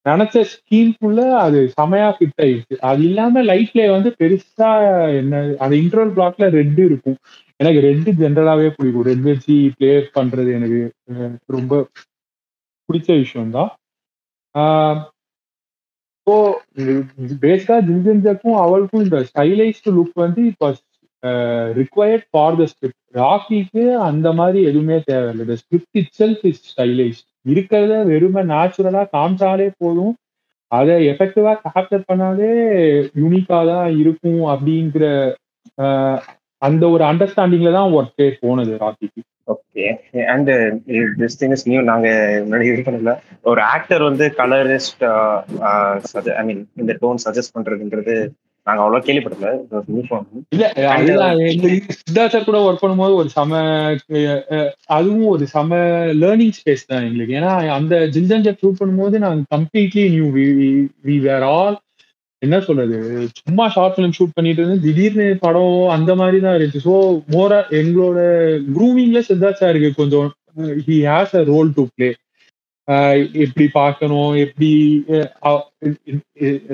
[0.10, 2.78] நினைச்ச ஸ்கீம்குள்ள அது செமையா ஃபிட் ஆயிடுச்சு.
[2.78, 4.70] அது இல்லாம லைட்ல வந்து பெருசா
[5.16, 7.18] என்ன அந்த இன்டர்வல் பிளாக்ல ரெட் இருக்கும்.
[7.56, 9.04] எனக்கு ரெண்டு ஜென்ரலாவே பிடிக்கும்.
[9.04, 10.94] ரெட் வச்சு பிளே பண்றது எனக்கு
[11.46, 11.88] ரொம்ப
[12.94, 13.76] பிடிச்ச விஷயம் தான்
[16.28, 16.36] ஸோ
[17.44, 20.68] பேஸ்டா ஜிஞ்சன்ஜக்கும் அவளுக்கும் இந்த ஸ்டைலைஸ்டு லுக் வந்து இப்போ
[21.80, 25.44] ரிக்வயர்ட் ஃபார் த ஸ்கிரிப்ட் ராக்கிக்கு அந்த மாதிரி எதுவுமே தேவையில்லை.
[25.46, 30.14] இந்த script itself is stylise இருக்கிறத வெறுமை நேச்சுரலா காமிச்சாலே போதும்.
[30.72, 32.52] அதை எஃபெக்டிவா கேப்சர் பண்ணாலே
[33.22, 35.06] யூனிக்கா தான் இருக்கும் அப்படிங்கிற
[36.62, 39.22] அந்த ஒரு அண்டர்ஸ்டாண்டிங்ல தான் ஒர்க்கே போனது ராக்கிக்கு.
[39.48, 39.84] Okay
[40.28, 40.50] and
[41.20, 42.08] this thing is new நாங்க
[42.44, 43.14] முன்னாடி இது பண்ணல.
[43.44, 45.06] ஒரு ஆக்டர் வந்து கலரிஸ்ட்
[46.36, 48.16] ஐ மீன் இந்த டோன் சஜஸ்ட் பண்றதுன்றது
[48.68, 49.50] நாங்க அவ்வளவு கேள்விப்படல.
[50.54, 50.66] இல்ல
[51.52, 53.60] எங்களுக்கு சித்தார்த்தர் கூட ஒர்க் பண்ணும்போது ஒரு செம
[54.16, 55.72] அஹ், அஹ், அதுவும் ஒரு செம
[56.22, 57.38] லேர்னிங் ஸ்பேஸ் தான் எங்களுக்கு.
[57.40, 60.28] ஏன்னா அந்த ஜில்ஜன் ஷூட் பண்ணும்போது நாங்க completely new
[61.06, 61.78] we were all
[62.42, 62.98] என்ன சொல்றது?
[63.40, 66.96] சும்மா ஷார்ட் ஃபிலிம் ஷூட் பண்ணிட்டு இருந்து திடீர்னு படம் அந்த மாதிரி தான் இருந்துச்சு ஸோ
[67.36, 68.20] மோரா எங்களோட
[68.76, 69.92] க்ரூமிங்ல சித்தார்த் இருக்கு.
[70.02, 70.30] கொஞ்சம்
[70.88, 72.10] he has a role to play
[73.44, 74.70] எப்படி பார்க்கணும் எப்படி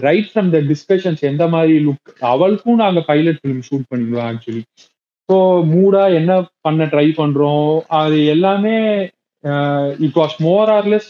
[0.08, 4.64] ரைட் ஃப்ரம் த டிஸ்கஷன்ஸ் எந்த மாதிரி லுக் அவளுக்கும் நாங்க பைலட் ஃபிலிம் ஷூட் பண்ணிடுவோம் ஆக்சுவலி
[5.30, 5.38] ஸோ
[5.74, 6.32] மூடா என்ன
[6.68, 7.70] பண்ண ட்ரை பண்றோம்
[8.02, 8.76] அது எல்லாமே
[10.08, 11.10] it was more or less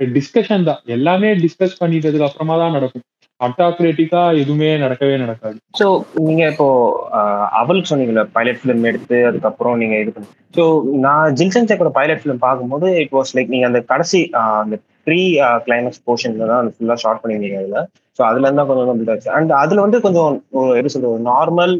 [0.00, 0.82] discussion தான்.
[0.96, 3.04] எல்லாமே டிஸ்கஸ் பண்ணிட்டதுக்கு அப்புறமா தான் நடக்கும்.
[3.46, 5.56] அட்டாக்ரேட்டிக்கா எதுவுமே நடக்கவே நடக்காது.
[5.80, 5.86] ஸோ
[6.26, 6.66] நீங்க இப்போ
[7.60, 10.28] அவளுக்கு சொன்னீங்கல்ல பைலட் ஃபிலிம் எடுத்து அதுக்கப்புறம் நீங்க இது பண்ணி.
[10.56, 10.64] ஸோ
[11.04, 14.20] நான் ஜில்சன் சேக்கோட பைலட் ஃபிலிம் பார்க்கும்போது இட் வாஸ் லைக் நீங்க அந்த கடைசி
[14.62, 15.20] அந்த ப்ரீ
[15.68, 17.80] கிளைமேக்ஸ் போர்ஷன்ல தான் அந்த ஃபுல்லா ஷார்ட் பண்ணிருந்தீங்க அதுல.
[18.18, 19.30] ஸோ அதுல இருந்தா கொஞ்சம் கொஞ்சம் ஆச்சு.
[19.38, 20.32] அண்ட் அதுல வந்து கொஞ்சம்
[20.76, 21.74] எப்படி சொல்றது நார்மல்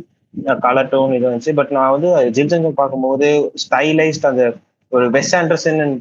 [0.65, 1.55] கலர் டோன் இது வந்துச்சு.
[1.61, 3.29] பட் நான் வந்து ஜில்சன் பார்க்கும்போது
[3.65, 4.45] ஸ்டைலைஸ்ட் அந்த
[4.93, 5.99] ஒரு Wes Anderson and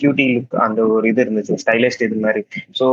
[0.00, 2.42] cutie look அந்த ஒரு இது இருந்துச்சு ஸ்டைலிஸ்ட் இது மாதிரி.
[2.80, 2.86] ஸோ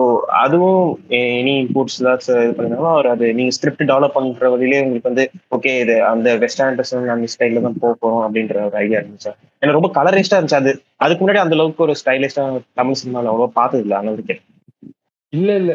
[0.43, 0.83] அதுவும்
[1.19, 5.25] எனி இன்புட்ஸ் தான் இது பண்ணாலும் அவர் அது நீங்க ஸ்கிரிப்ட் டெவலப் பண்ற வழியிலே உங்களுக்கு வந்து
[5.57, 9.77] ஓகே இது அந்த வெஸ்டர்ன் ட்ரெஸ் அந்த ஸ்டைலில் தான் போக போறோம் அப்படின்ற ஒரு ஐடியா இருந்துச்சு எனக்கு
[9.79, 10.61] ரொம்ப கலரிஸ்டா இருந்துச்சு.
[10.61, 14.37] அது அதுக்கு முன்னாடி அந்த அளவுக்கு ஒரு ஸ்டைலிஸ்டா தமிழ் சினிமாவில் அவ்வளோ பார்த்தது இல்லை அந்த
[15.33, 15.71] இல்ல இல்ல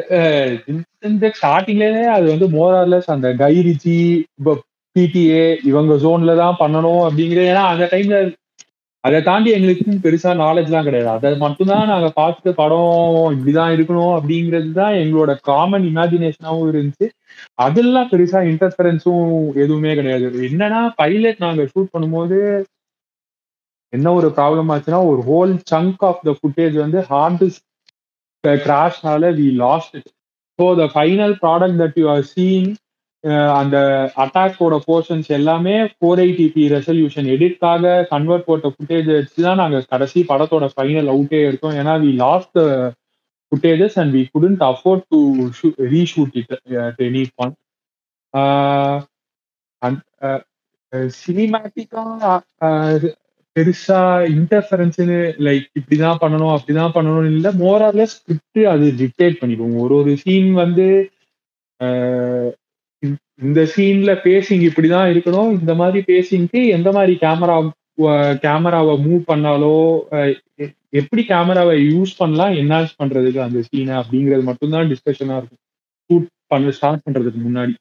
[1.07, 3.97] இந்த ஸ்டார்டிங்லேயே அது வந்து மோரார்லெஸ் அந்த கைரிஜி
[4.45, 8.17] பிடிஏ இவங்க ஜோன்ல தான் பண்ணணும் அப்படிங்கிறது ஏன்னா அந்த டைம்ல
[9.03, 11.09] அதை தாண்டி எங்களுக்கும் பெருசா நாலேஜ்லாம் கிடையாது.
[11.17, 12.91] அதை மட்டும்தான் நாங்க பார்த்துட்டு படம்
[13.35, 17.07] இப்படிதான் இருக்கணும் அப்படிங்கிறது தான் எங்களோட காமன் இமேஜினேஷனாவும் இருந்துச்சு.
[17.65, 19.31] அதெல்லாம் பெருசா இன்டர்ஃபரன்ஸும்
[19.63, 20.27] எதுவுமே கிடையாது.
[20.49, 22.37] என்னன்னா பைலட் நாங்க ஷூட் பண்ணும்போது
[23.93, 27.43] என்ன ஒரு ப்ராப்ளம் ஆச்சுன்னா ஒரு whole chunk of the footage வந்து hard
[28.65, 30.09] கிராஷ்னால we lost it
[30.59, 32.69] so the final product that you are seen
[33.59, 33.77] அந்த
[34.23, 40.67] அட்டாக்கோட போர்ஷன்ஸ் எல்லாமே ஃபோர் எயிட்டிபி ரெசல்யூஷன் எடிட்காக கன்வெர்ட் போட்ட ஃபுட்டேஜ் வச்சு தான் நாங்கள் கடைசி படத்தோட
[40.75, 41.75] ஃபைனல் அவுட்டே எடுத்தோம்.
[41.81, 42.57] ஏன்னா we lost
[43.51, 45.19] footages and we couldn't afford to
[45.93, 47.59] reshoot it any point
[51.23, 52.03] சினிமேட்டிக்கா
[53.55, 53.99] பெருசா
[54.35, 57.51] இன்டர்ஃபரன்ஸ்னு லைக் இப்படிதான் பண்ணணும் அப்படிதான் பண்ணணும் இல்லை.
[57.63, 59.77] மோர் ஆர்லெஸ் ஸ்கிரிப்ட் அது டிக்டேட் பண்ணிடுவோம்.
[59.83, 60.87] ஒரு ஒரு சீன் வந்து
[63.41, 65.59] இந்த- சீன்ல பேசிங் இப்படிதான் இருக்கணும்.
[65.59, 67.69] இந்த மாதிரி பேசிங்க்கு எந்த மாதிரி கேமரா
[68.37, 69.73] கேமராவை மூவ் பண்ணாலோ
[70.89, 75.61] எப்படி கேமராவை யூஸ் பண்ணலாம் என்ஹான்ஸ் பண்றதுக்கு அந்த சீனை அப்படிங்கிறது மட்டும்தான் டிஸ்கஷனா இருக்கும்.
[76.09, 77.73] ஷூட் பண்ண ஸ்டார்ட் பண்றதுக்கு முன்னாடி.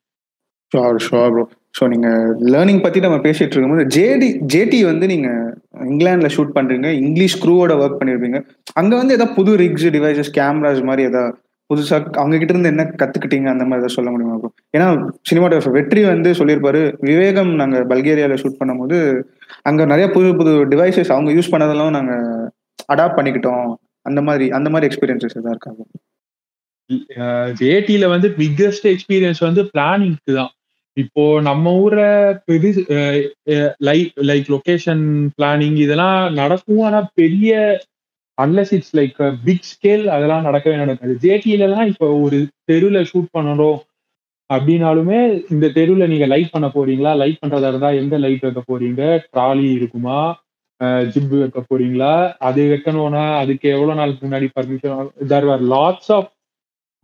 [0.76, 1.48] ஷோர் ஷோர் ப்ரோ
[1.80, 2.08] ஸோ நீங்க
[2.40, 7.96] லேர்னிங் பத்தி நம்ம பேசிட்டு இருக்கும்போது ஜேடி ஜேடி வந்து நீங்க இங்கிலாந்துல ஷூட் பண்றீங்க இங்கிலீஷ் க்ரூவோட ஒர்க்
[8.00, 8.48] பண்ணிருப்பீங்க.
[8.72, 11.38] அங்க வந்து ஏதாவது புது ரிக்ஸ் டிவைசஸ் கேமராஸ் மாதிரி ஏதாவது
[11.70, 13.48] புதுசா அவங்க கிட்ட இருந்து என்ன கத்துக்கிட்டீங்க?
[13.54, 14.86] அந்த மாதிரி ஏதாவது சொல்ல முடியுமா ப்ரோ ஏன்னா
[15.30, 16.82] சினிமாட்டோகிராஃபர் வெற்றி வந்து சொல்லியிருப்பாரு.
[17.08, 18.98] விவேகம் நாங்க பல்கேரியால ஷூட் பண்ணும்போது
[19.70, 22.14] அங்க நிறைய புது புது டிவைசஸ் அவங்க யூஸ் பண்ணதெல்லாம் நாங்க
[22.94, 23.66] அடாப்ட் பண்ணிக்கிட்டோம்.
[24.08, 25.82] அந்த மாதிரி அந்த மாதிரி எக்ஸ்பீரியன்சஸ் எதாவது இருக்காங்க
[27.74, 30.52] ஏடியில வந்து பிக்கஸ்ட் எக்ஸ்பீரியன்ஸ் வந்து பிளானிங்க்கு தான்.
[30.96, 32.08] இப்போ நம்ம ஊரை
[32.48, 32.72] பெரிய
[33.88, 35.04] லைக் லைக் லொகேஷன்
[35.36, 36.82] பிளானிங் இதெல்லாம் நடக்கும்.
[36.88, 37.52] ஆனா பெரிய
[38.44, 39.16] unless it's like
[39.46, 41.14] big scale அதெல்லாம் நடக்கவே நடக்காது.
[41.24, 42.38] ஜேடியிலலாம் இப்போ ஒரு
[42.70, 43.78] தெருவில் ஷூட் பண்ணணும்
[44.50, 45.18] அப்படின்னாலுமே
[45.54, 47.12] இந்த தெருவில் நீங்கள் லைட் பண்ண போறீங்களா?
[47.22, 49.02] லைட் பண்ணுறதா இருந்தால் எந்த லைட் வைக்க போறீங்க?
[49.32, 50.18] ட்ராலி இருக்குமா?
[51.14, 52.12] ஜிப் வைக்க போறீங்களா?
[52.48, 56.28] அது வைக்கணும்னா அதுக்கு எவ்வளோ நாளுக்கு முன்னாடி permission there are lots of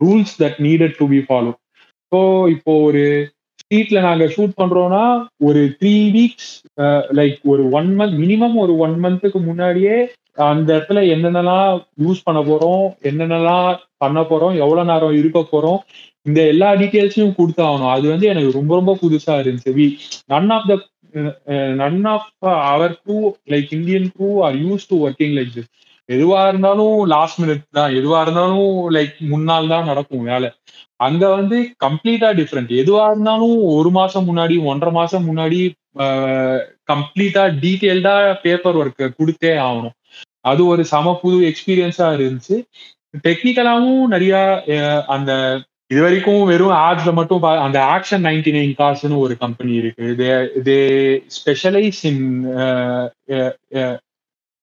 [0.01, 1.51] rules that needed to be follow
[2.11, 2.19] so
[2.55, 3.03] இப்போ ஒரு
[3.61, 5.03] ஸ்ட்ரீட்ல நாங்க ஷூட் பண்றோம்னா
[5.47, 6.51] ஒரு த்ரீ வீக்ஸ்
[7.19, 9.95] லைக் ஒரு ஒன் மந்த் மினிமம் ஒரு ஒன் மந்த்துக்கு முன்னாடியே
[10.37, 11.69] அந்த இடத்துல என்னென்னலாம்
[12.05, 13.67] யூஸ் பண்ண போறோம் என்னென்னலாம்
[14.03, 15.79] பண்ண போறோம் எவ்வளவு நேரம் இருக்க போறோம்
[16.27, 19.73] இந்த எல்லா டீட்டெயில்ஸையும் கொடுத்தாகணும் அது வந்து எனக்கு ரொம்ப ரொம்ப புதுசா இருந்துச்சு.
[19.79, 19.87] We
[20.33, 20.75] none of the
[21.81, 22.29] none of
[22.71, 23.17] our do
[23.53, 25.71] like Indian crew are use to working like this
[26.09, 27.93] எதுவா இருந்தாலும் லாஸ்ட் மினிட் தான்.
[27.99, 28.67] எதுவா இருந்தாலும்
[28.97, 30.49] லைக் முன்னால் தான் நடக்கும் வேலை.
[31.07, 35.59] அங்க வந்து கம்ப்ளீட்டா டிஃப்ரெண்ட் எதுவா இருந்தாலும் ஒரு மாசம் முன்னாடி ஒன்றரை மாசம் முன்னாடி
[36.91, 38.15] கம்ப்ளீட்டா டீட்டெயில்டா
[38.45, 39.95] பேப்பர் ஒர்க் கொடுத்தே ஆகணும்.
[40.45, 42.57] அது ஒரு சம புது எக்ஸ்பீரியன்ஸா இருந்துச்சு.
[43.23, 44.35] டெக்னிக்கலாவும் நிறைய
[45.07, 45.31] அந்த
[45.91, 50.05] இது வரைக்கும் வெறும் ஆட்ஸ்ல மட்டும் பா- அந்த ஆக்ஷன் நைன்டி நைன் கார்ஸ்னு ஒரு கம்பெனி இருக்கு.
[50.19, 50.29] தே
[50.67, 50.79] தே
[51.35, 52.23] ஸ்பெஷலைஸ் இன்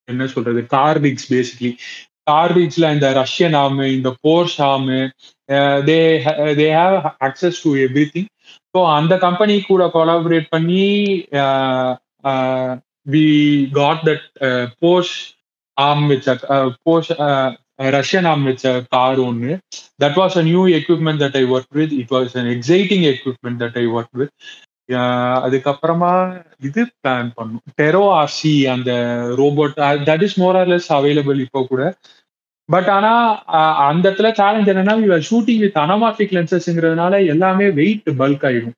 [0.09, 0.67] என்ன சொல்றது?
[0.67, 1.71] கார் ரிக்ஸ் பேசிக்லி
[2.23, 4.99] கார் ரிக்ஸ்ல இந்த ரஷ்யன் ஆமு இந்த Porsche arm
[5.89, 5.99] they
[6.61, 7.75] they have access to
[8.15, 8.31] everything
[8.75, 10.85] so அந்த கம்பெனி கூட கொலாபரேட் பண்ணி
[13.07, 13.25] we
[13.73, 14.27] got that
[14.81, 15.17] Porsche
[15.77, 16.35] arm வச்ச
[16.87, 17.07] போஷ
[17.95, 18.65] ரஷ்யன் ஆம் வச்ச
[18.95, 19.53] கார் ஒன்று
[20.03, 23.79] that was a new equipment that I work with it was an exciting equipment that
[23.83, 24.35] I work with
[25.45, 26.13] அதுக்கப்புறமா
[26.69, 27.65] இது plan பண்ணும்.
[27.81, 28.91] டெரோ ஆர்சி அந்த
[29.41, 29.75] robot
[30.09, 31.83] that is more or less available இப்போ கூட.
[32.69, 33.13] But ஆனா
[33.89, 38.77] அந்த இடத்துல சேலஞ்ச் என்னன்னா you are shooting with anamorphic லென்சஸ்ங்கிறதுனால எல்லாமே வெயிட் பல்க் ஆயிடும்.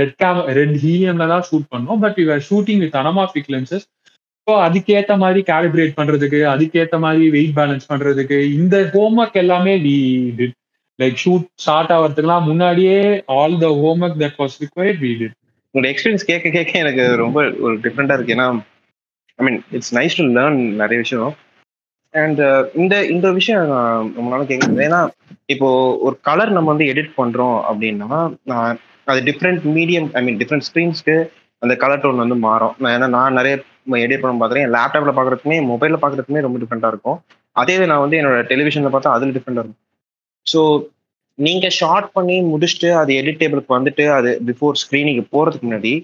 [0.00, 2.00] ரெட் கேம் ரெட் ஹீலியம்ல தான் ஷூட் பண்ணோம்.
[2.04, 3.86] But we're shooting with anamorphic lenses
[4.46, 9.96] so அதுக்கேத்த மாதிரி கேலிபிரேட் பண்றதுக்கு அதுக்கேத்த மாதிரி வெயிட் பேலன்ஸ் பண்றதுக்கு இந்த ஹோம் ஒர்க் எல்லாமே we
[10.40, 10.56] did
[10.98, 12.98] like shoot start ஆகிறதுக்குலாம் முன்னாடியே
[13.38, 15.34] all the homework that was required we did
[15.74, 18.34] உங்களோட எக்ஸ்பீரியன்ஸ் கேட்க கேட்க எனக்கு ரொம்ப ஒரு டிஃப்ரெண்டாக இருக்கு.
[18.36, 18.48] ஏன்னா
[19.38, 21.32] I mean it's nice to learn நிறைய விஷயம்.
[22.14, 25.00] அண்ட் uh, இந்த இந்த விஷயம் நான் ரொம்ப நாளும் கேட்குறது ஏன்னா
[25.52, 25.68] இப்போ
[26.06, 28.18] ஒரு கலர் நம்ம வந்து எடிட் பண்றோம் அப்படின்னா
[28.50, 31.16] நான் அது different medium I mean different ஸ்க்ரீன்ஸ்க்கு
[31.62, 32.76] அந்த கலர் டோன் வந்து மாறும்.
[32.80, 33.54] நான் ஏன்னா நான் நிறைய
[34.04, 37.18] எடிட் பண்ண பார்க்குறேன் என் லேப்டாப்ல பார்க்குறதுக்குமே மொபைலில் பார்க்குறதுக்குமே ரொம்ப டிஃப்ரெண்ட்டாக இருக்கும்.
[37.60, 39.82] அதே நான் வந்து என்னோட டெலிவிஷனில் பார்த்தா அதில் டிஃப்ரெண்டாக இருக்கும்.
[40.46, 40.60] ஸோ
[41.38, 45.94] நீங்க ஷார்ட் பண்ணி முடிச்சுட்டு அது எடிட் டேபிளுக்கு வந்துட்டு அது பிஃபோர் ஸ்க்ரீனிங்க்கு போறதுக்கு முன்னாடி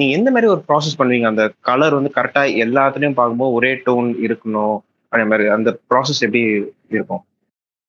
[0.00, 1.26] நீ எந்த மாதிரி ஒரு ப்ராசஸ் பண்ணுவீங்க?
[1.32, 4.76] அந்த கலர் வந்து கரெக்டா எல்லாத்துலயும் பார்க்கும்போது ஒரே டோன் இருக்கணும்.
[5.12, 6.42] அதே மாதிரி அந்த ப்ராசஸ் எப்படி
[6.96, 7.22] இருக்கும்?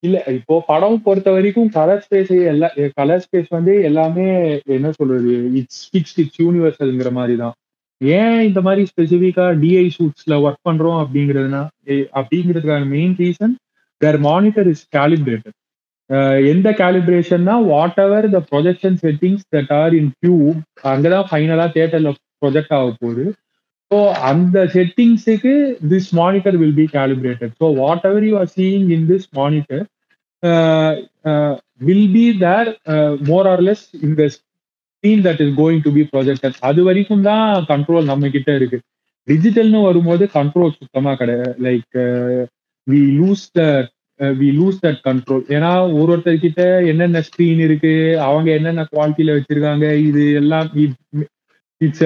[0.02, 2.68] இல்ல இப்போ படம் பொறுத்த வரைக்கும் கலர் ஸ்பேஸ் எல்லா
[3.00, 4.26] கலர் ஸ்பேஸ் வந்து எல்லாமே
[4.76, 5.34] என்ன சொல்றது?
[5.60, 7.54] இட்ஸ் ஃபிக்ஸ்ட் இட்ஸ் யூனிவர்சல்ங்கிற மாதிரி தான்.
[8.02, 11.62] ஏன் இந்த மாதிரி ஸ்பெசிஃபிக்கா டிஐ ஷூட்ஸ்ல ஒர்க் பண்றோம் அப்படிங்கிறதுனா
[12.14, 13.54] அப்படிங்கிறதுக்கான main reason
[14.00, 15.56] there monitor is calibrated
[16.50, 17.54] எந்த கேலிப்ரேஷன்னா
[18.00, 23.24] whatever the projection settings that are in tube அங்கதான் ஃபைனலா தியேட்டர்ல ப்ரொஜெக்ட் ஆக போகுது.
[23.90, 25.54] ஸோ அந்த செட்டிங்ஸுக்கு
[25.90, 27.66] this monitor will be calibrated so
[28.10, 29.84] whatever you are seeing in this monitor
[31.80, 32.70] will be there
[33.20, 33.84] more or less
[35.04, 38.78] feel the that is going to be projected அது வரைக்கும் தான் control நம்ம கிட்ட இருக்கு
[39.28, 41.52] டிஜிட்டல்னு வரும்போது கண்ட்ரோல் சுத்தமா கிடையாது.
[41.66, 41.96] Like
[42.86, 43.62] we lose the
[44.38, 47.92] we lose that control ஏன்னா ஒரு ஒருத்தர் கிட்ட என்னென்ன ஸ்க்ரீன் இருக்கு
[48.26, 50.68] அவங்க என்னென்ன குவாலிட்டியில வச்சிருக்காங்க இது எல்லாம்
[51.80, 52.04] it's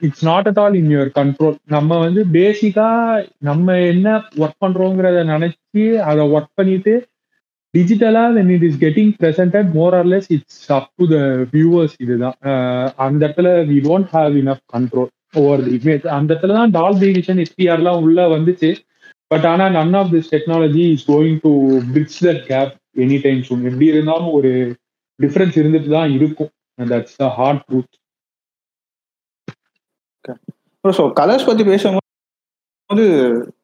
[0.00, 2.88] it's not at all in your control நம்ம வந்து பேசிக்கா
[3.50, 4.06] நம்ம என்ன
[4.42, 6.94] ஒர்க் பண்றோங்கிறத நினைச்சு அதை ஒர்க் பண்ணிட்டு
[7.74, 11.18] டிஜிட்டலா when it is getting presented more or less it's up to the
[11.54, 12.36] viewers இதுதான்.
[13.06, 15.10] அந்த இடத்துல we don't have enough control
[15.42, 18.70] over the image அந்த இடத்துல தான் டால் டிவிஷன் எஸ்பிஆர்லாம் உள்ள வந்துச்சு.
[19.30, 21.52] பட் ஆனால் none of this technology is going to
[21.92, 22.72] bridge that gap
[23.04, 24.50] any time soon எப்படி இருந்தாலும் ஒரு
[25.18, 26.52] டிஃப்ரென்ஸ் இருந்துட்டு தான் இருக்கும்.
[26.78, 27.92] That's the hard truth
[30.84, 33.04] so colours பற்றி பேசும்போது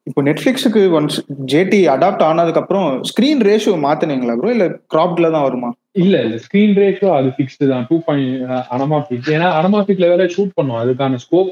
[0.08, 1.18] இப்போ நெட்ஃபிளிக்ஸுக்கு ஒன்ஸ்
[1.52, 5.70] ஜேடி அடாப்ட் ஆனதுக்கு அப்புறம் ஸ்கிரீன் ரேஷியோ மாத்தினீங்களா ப்ரோ இல்ல கிராப்ட்ல தான் வருமா?
[6.02, 7.84] இல்ல இல்ல ஸ்கிரீன் ரேஷியோ அது ஃபிக்ஸ்டு தான்.
[7.90, 10.80] டூ பாயிண்ட் அனமாஃபிக் ஏன்னா அனமாஃபிக் லெவல ஷூட் பண்ணும்.
[10.82, 11.50] அதுக்கான ஸ்கோப்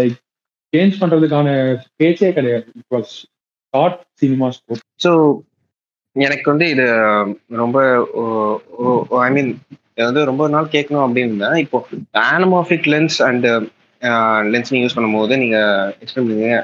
[0.00, 0.16] லைக்
[0.72, 1.48] சேஞ்ச் பண்றதுக்கான
[2.00, 2.66] பேச்சே கிடையாது.
[2.80, 3.12] It was
[3.74, 3.98] shot
[4.58, 5.12] cinemascope so
[6.16, 6.84] எனக்கு வந்து இது
[7.62, 7.78] ரொம்ப
[9.26, 9.50] ஐ மீன்
[10.06, 11.78] வந்து ரொம்ப நாள் கேட்கணும் அப்படின்னு இருந்தேன் இப்போ
[12.32, 13.46] ஆனமாஃபிக் லென்ஸ் அண்ட்
[14.52, 15.58] லென்ஸ் நீங்க யூஸ் பண்ணும்போது நீங்க
[16.02, 16.58] எக்ஸ்பிளைன் பண்ணுவீங்க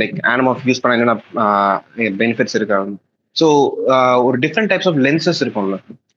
[0.00, 1.16] லைக் ஆனமாஃபிக் யூஸ் பண்ண என்னென்ன
[2.22, 2.78] பெனிஃபிட்ஸ் இருக்கா
[3.36, 3.46] ஸோ
[4.26, 5.76] ஒரு டிஃப்ரெண்ட் டைப்ஸ் ஆஃப் லென்சஸ் இருக்கும்ல.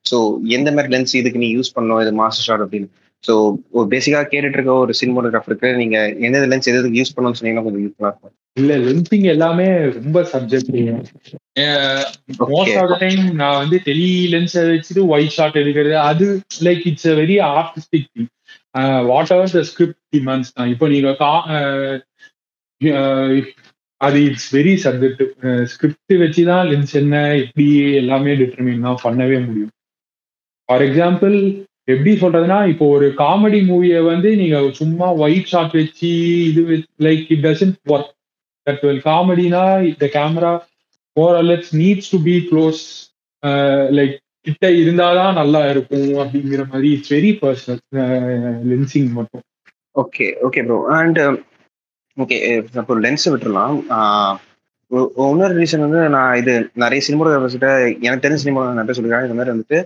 [0.09, 0.17] ஸோ
[0.57, 2.87] எந்த மாதிரி லென்ஸ் இதுக்கு நீ யூஸ் பண்ணணும் இது மாஸ்டர் ஷாட் அப்படின்னு.
[3.23, 3.33] ஸோ
[3.77, 8.11] ஒரு பேசிக்காக கேட்டுட்டு இருக்க ஒரு சினிமோகிராஃபருக்கு நீங்க எந்த லென்ஸ் எது யூஸ் பண்ணணும்னு சொன்னீங்கன்னா கொஞ்சம் யூஸ்ஃபுல்லாக
[8.13, 8.33] இருக்கும்.
[8.57, 9.67] இல்ல லென்சிங் எல்லாமே
[9.97, 10.73] ரொம்ப சப்ஜெக்ட்
[12.51, 16.27] மோஸ்ட் ஆஃப் டைம் நான் வந்து டெலி லென்ஸ் வச்சுட்டு ஒயிட் ஷாட் எடுக்கிறது அது
[16.67, 18.29] like it's a very artistic thing
[19.37, 21.09] whatever the script demands தான் இப்போ நீங்க
[24.05, 25.29] அது இட்ஸ் வெரி சப்ஜெக்டிவ்
[25.73, 27.67] ஸ்கிரிப்ட் வச்சு தான் லென்ஸ் என்ன எப்படி
[28.01, 29.71] எல்லாமே டிட்டர்மின் தான் பண்ணவே முடியும்.
[30.69, 31.35] ஃபார் எக்ஸாம்பிள்
[31.93, 36.11] எப்படி சொல்றதுன்னா இப்போ ஒரு காமெடி மூவியை வந்து நீங்க சும்மா ஒயிட் ஷாட் வச்சு
[36.49, 36.61] இது
[37.07, 38.11] like it doesn't work
[38.67, 40.53] that well காமெடினா இந்த camera
[41.17, 42.83] more அல்லெட்ஸ் needs to be close
[43.97, 44.15] like
[44.47, 46.87] கிட்ட இருந்தாதான் நல்லா இருக்கும் அப்படிங்கிற மாதிரி.
[46.95, 47.81] இட்ஸ் வெரி பர்சனல்
[48.71, 49.45] லென்சிங் மட்டும்.
[49.95, 51.19] Okay okay bro and
[52.17, 52.37] okay
[52.77, 53.75] இப்போ லென்ஸ் விட்டுறலாம்.
[55.29, 56.53] இன்னொரு ரீசன் வந்து நான் இது
[56.83, 57.69] நிறைய சினிமோகிராஃபர்ஸ்கிட்ட
[58.07, 59.79] எனக்கு தெரிஞ்ச சினிமா நிறைய சொல்லியிருக்காங்க இந்த மாதிரி வந்துட்டு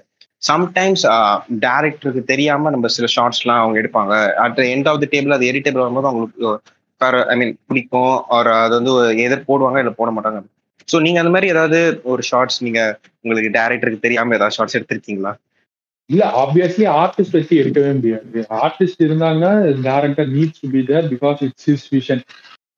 [0.50, 1.04] சம்டைம்ஸ்
[1.66, 4.14] டேரக்டருக்கு தெரியாம நம்ம சில ஷார்ட்ஸ்லாம் அவங்க எடுப்பாங்க.
[4.46, 6.52] At end of the table அது எரி டேபிள் வரும்போது அவங்களுக்கு
[7.34, 8.14] ஐ மீன் பிடிக்கும்.
[8.36, 8.94] ஒரு அது வந்து
[9.26, 10.40] எதை போடுவாங்க இல்லை போட மாட்டாங்க.
[10.92, 11.80] ஸோ நீங்க அந்த மாதிரி ஏதாவது
[12.12, 12.82] ஒரு ஷார்ட்ஸ் நீங்க
[13.24, 15.34] உங்களுக்கு டேரக்டருக்கு தெரியாம ஏதாவது ஷார்ட்ஸ் எடுத்திருக்கீங்களா?
[16.10, 18.44] இல்ல ஆப்வியஸ்லி ஆர்டிஸ்ட் வச்சு எடுக்கவே முடியாது.
[18.66, 19.52] ஆர்டிஸ்ட் இருந்தாங்கன்னா
[19.88, 22.24] director needs to be there because it's his vision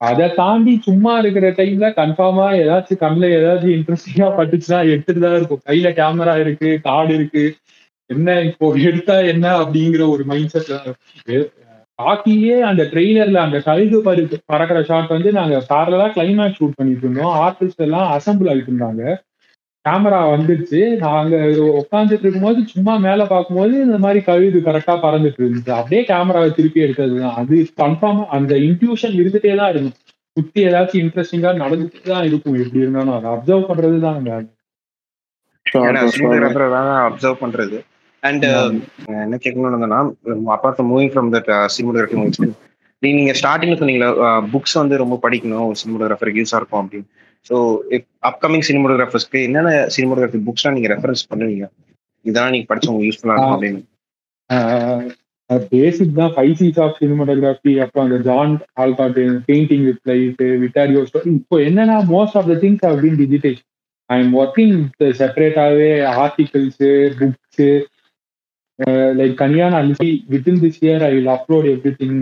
[0.08, 5.62] அதை தாண்டி சும்மா இருக்கிற டைம்ல கன்ஃபார்மா ஏதாச்சும் கண்ணில் ஏதாச்சும் இன்ட்ரெஸ்டிங்கா பட்டுச்சுன்னா எடுத்துட்டு தான் இருக்கும்.
[5.68, 7.44] கையில கேமரா இருக்கு கார்டு இருக்கு.
[8.10, 10.70] என்ன இப்போ எடுத்தா என்ன அப்படிங்கிற ஒரு மைண்ட் செட்
[11.98, 17.34] ஹாக்கியே அந்த ட்ரெய்லர்ல அந்த கழுகு பரு பறக்கிற ஷாட் வந்து நாங்க பேரலா கிளைமேக்ஸ் ஷூட் பண்ணிட்டு இருந்தோம்.
[17.44, 19.02] ஆர்டிஸ்ட் எல்லாம் அசம்பிள் ஆகிட்டு இருந்தாங்க.
[19.86, 21.34] கேமரா வந்துருச்சு நாங்க
[21.80, 25.72] உட்காந்துட்டு இருக்கும்போது சும்மா மேல பார்க்கும்போது இந்த மாதிரி கழுது கரெக்டா பறந்துட்டு இருந்துச்சு.
[25.78, 27.36] அப்படியே கேமராவை திருப்பி எடுக்கிறது தான்.
[27.40, 29.96] அது கன்ஃபார்மா அந்த இன்ட்யூஷன் இருந்துட்டே தான் இருக்கும்.
[30.36, 32.58] சுத்தி ஏதாச்சும் இன்ட்ரெஸ்டிங்கா நடந்துட்டு தான் இருக்கும்.
[32.64, 34.18] எப்படி இருந்தாலும் அதை அப்சர்வ் பண்றது தான்
[37.06, 37.78] அப்சர்வ் பண்றது.
[38.22, 38.44] அண்ட்
[39.24, 40.00] என்ன கேட்கணும்னு
[40.56, 42.50] apart from moving from that cinematography
[43.02, 47.08] நீங்க ஸ்டார்டிங்ல சொன்னீங்களா புக்ஸ் வந்து ரொம்ப படிக்கணும் சினிமோகிராஃபருக்கு யூஸா இருக்கும் அப்படின்னு.
[47.46, 47.56] ஸோ
[47.96, 51.66] இப் அப்கமிங் சினிமோகிராஃபர்ஸ்க்கு என்னென்ன சினிமோகிராஃபி புக்ஸ்லாம் நீங்க ரெஃபரன்ஸ் பண்ணுவீங்க?
[52.24, 53.82] இதெல்லாம் நீங்க படிச்சு உங்களுக்கு யூஸ்ஃபுல்லா இருக்கும் அப்படின்னு.
[55.70, 59.18] பேசிக் தான் ஃபைவ் சீஸ் ஆஃப் சினிமோட்டோகிராஃபி அப்புறம் அந்த John Alcott
[59.48, 61.00] painting with light Vittorio
[61.32, 63.62] இப்போ என்னன்னா most of the things have been digitise
[64.10, 64.76] I am working
[65.20, 65.90] செப்பரேட்டாகவே
[66.24, 67.68] articles books
[69.18, 71.68] like கனியான அலிசி within this year I will upload
[72.00, 72.20] everything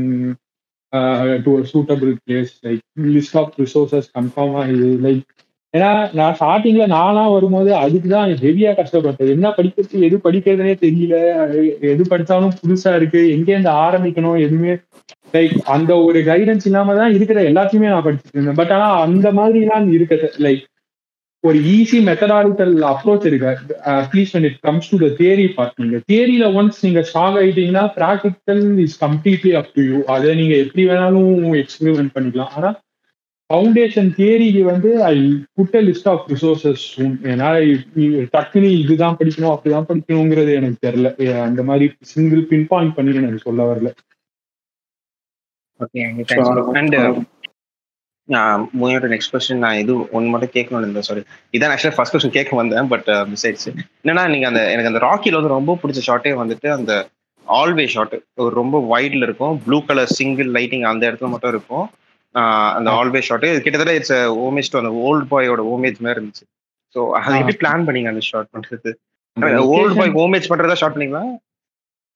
[1.45, 2.83] to suitable place like
[3.17, 5.25] list of resources கன்ஃபார்மாக இது like
[5.75, 9.33] ஏன்னா நான் ஸ்டார்டிங்ல நானா வரும்போது அதுக்கு தான் ஹெவியா கஷ்டப்பட்டேன்.
[9.35, 11.17] என்ன படிக்கிறது எது படிக்கிறதுனே தெரியல.
[11.93, 13.21] எது படிச்சாலும் புதுசா இருக்கு.
[13.37, 14.75] எங்கேருந்து ஆரம்பிக்கணும் எதுவுமே
[15.35, 18.59] லைக் அந்த ஒரு கைடன்ஸ் இல்லாம தான் இருக்கிற எல்லாத்தையுமே நான் படிச்சுட்டு இருந்தேன்.
[18.63, 20.65] பட் ஆனா அந்த மாதிரிலாம் இருக்கிறது லைக்
[21.45, 23.51] ஒரு ஈஸி மெத்தடாலிக்கல் அப்ரோச் இருக்கு.
[23.97, 28.63] At least when it comes to the theory part நீங்க தியரியில ஒன்ஸ் நீங்க strong ஆயிட்டீங்கன்னா practical
[28.85, 31.31] is completely up to you அதை நீங்க எப்படி வேணாலும்
[31.63, 32.53] எக்ஸ்பெரிமெண்ட் பண்ணிக்கலாம்.
[32.59, 32.71] ஆனா
[33.51, 35.15] ஃபவுண்டேஷன் தியரிக்கு வந்து I
[35.59, 36.85] put a list of resources
[37.33, 37.49] ஏன்னா
[38.37, 41.11] டக்குனு இதுதான் படிக்கணும் அப்படிதான் படிக்கணுங்கிறது எனக்கு தெரியல.
[41.49, 43.91] அந்த மாதிரி சிங்கிள் பின் பாயிண்ட் பண்ணி எனக்கு சொல்ல வரல.
[45.81, 46.03] ஓகே
[46.81, 46.97] அண்ட்
[48.81, 51.23] மூவியோட நெக்ஸ்ட் கொஸ்டின் நான் இது ஒன்று மட்டும் கேட்கணும்னு இருந்தேன் சாரி
[51.57, 53.71] இதான் ஆக்சுவலாக ஃபர்ஸ்ட் கொஸ்டின் கேட்க வந்தேன் பட் மிஸ் ஆயிடுச்சு
[54.03, 56.93] என்னன்னா நீங்க அந்த எனக்கு அந்த ராக்கில வந்து ரொம்ப பிடிச்ச ஷாட்டே வந்துட்டு அந்த
[57.47, 58.15] ஆல்வே ஷாட்
[58.45, 61.87] ஒரு ரொம்ப வைட்ல இருக்கும் ப்ளூ கலர் சிங்கிள் லைட்டிங் அந்த இடத்துல மட்டும் இருக்கும்.
[62.79, 64.17] அந்த ஆல்வே ஷாட் கிட்டத்தட்ட இட்ஸ்
[64.47, 66.45] ஓமேஜ் டு அந்த ஓல்ட் பாயோட ஓமேஜ் மாதிரி இருந்துச்சு.
[66.95, 68.91] ஸோ அதை எப்படி பிளான் பண்ணீங்க அந்த ஷாட் பண்றது
[69.77, 71.25] ஓல்ட் பாய் ஓமேஜ் பண்றதா ஷாட் பண்ணீங்களா?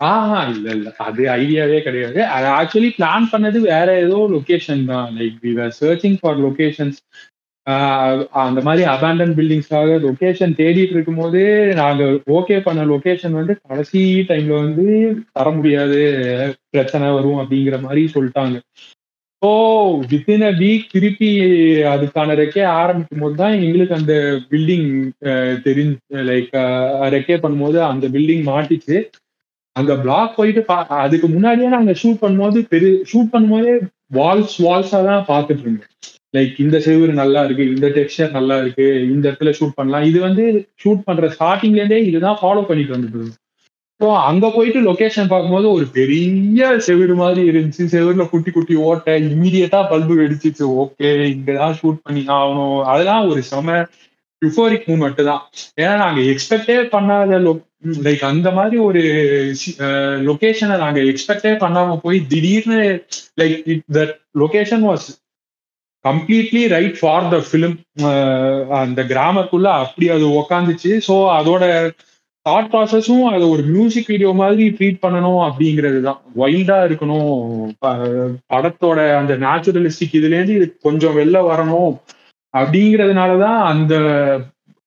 [0.02, 0.88] ஆஹா இல்ல இல்ல.
[1.06, 2.20] அது ஐடியாவே கிடையாது.
[2.36, 5.10] அது ஆக்சுவலி பிளான் பண்ணது வேற ஏதோ லொகேஷன் தான்.
[5.18, 6.98] Like we are searching for locations
[8.42, 11.20] அந்த மாதிரி அபேண்டன் பில்டிங்ஸ்க்காக லொகேஷன் தேடிட்டு இருக்கும்
[11.80, 14.00] நாங்கள் ஓகே பண்ண லொகேஷன் வந்து கடைசி
[14.30, 14.86] டைம்ல வந்து
[15.36, 16.00] தர முடியாது.
[16.74, 18.56] பிரச்சனை வரும் அப்படிங்கிற மாதிரி சொல்லிட்டாங்க.
[19.42, 19.50] ஸோ
[20.10, 21.30] வித்தின் அ வீக் திருப்பி
[21.92, 24.14] அதுக்கான ரெக்கே ஆரம்பிக்கும் போது தான் எங்களுக்கு அந்த
[24.50, 24.90] பில்டிங்
[25.66, 25.98] தெரிஞ்சு
[26.28, 26.52] லைக்
[27.14, 28.98] ரெக்கே பண்ணும்போது அந்த பில்டிங் மாட்டிச்சு.
[29.76, 30.62] அந்த பிளாக் போயிட்டு
[31.04, 33.74] அதுக்கு முன்னாடியே நாங்க ஷூட் பண்ணும்போது பெரு ஷூட் பண்ணும்போதே
[34.18, 35.90] வால்ஸ் வால்ஸா தான் பார்த்துட்டு இருந்தோம்
[36.36, 40.04] லைக் இந்த செவ்வறு நல்லா இருக்கு இந்த டெக்ஸ்டர் நல்லா இருக்கு இந்த இடத்துல ஷூட் பண்ணலாம்.
[40.10, 40.44] இது வந்து
[40.82, 43.40] ஷூட் பண்ற ஸ்டார்டிங்ல இருந்தே இதுதான் ஃபாலோ பண்ணிட்டு வந்துட்டு இருந்தோம்
[44.00, 47.84] ஸோ அங்க போயிட்டு லொகேஷன் பார்க்கும்போது ஒரு பெரிய செவிறு மாதிரி இருந்துச்சு.
[47.92, 50.64] செவிறுல குட்டி குட்டி ஓட்ட இமீடியட்டா பல்பு வெடிச்சிச்சு.
[50.82, 52.80] ஓகே இங்கதான் ஷூட் பண்ணி ஆகணும்.
[52.92, 53.76] அதெல்லாம் ஒரு செம
[54.42, 55.42] யூஃபோரிக் மூமெண்ட் தான்.
[55.82, 57.40] ஏன்னா நாங்க எக்ஸ்பெக்டே பண்ணாத
[58.04, 59.02] லைக் அந்த மாதிரி ஒரு
[60.28, 62.80] லொகேஷனை நாங்க எக்ஸ்பெக்டே பண்ணாம போய் திடீர்னு
[63.40, 65.06] like it that location was
[66.04, 67.76] completely right for the film
[68.80, 70.92] அந்த கிராமக்குள்ள அப்படி அது உக்காந்துச்சு.
[71.08, 71.64] ஸோ அதோட
[72.46, 76.20] தாட் ப்ராசஸும் அது ஒரு மியூசிக் வீடியோ மாதிரி ட்ரீட் பண்ணணும் அப்படிங்கிறது தான்.
[76.38, 77.30] வைல்டா இருக்கணும்.
[78.52, 81.92] படத்தோட அந்த நேச்சுரலிஸ்டிக் இதுலேருந்து இது கொஞ்சம் வெளில வரணும்
[82.54, 83.94] அப்படிங்கிறதுனாலதான் அந்த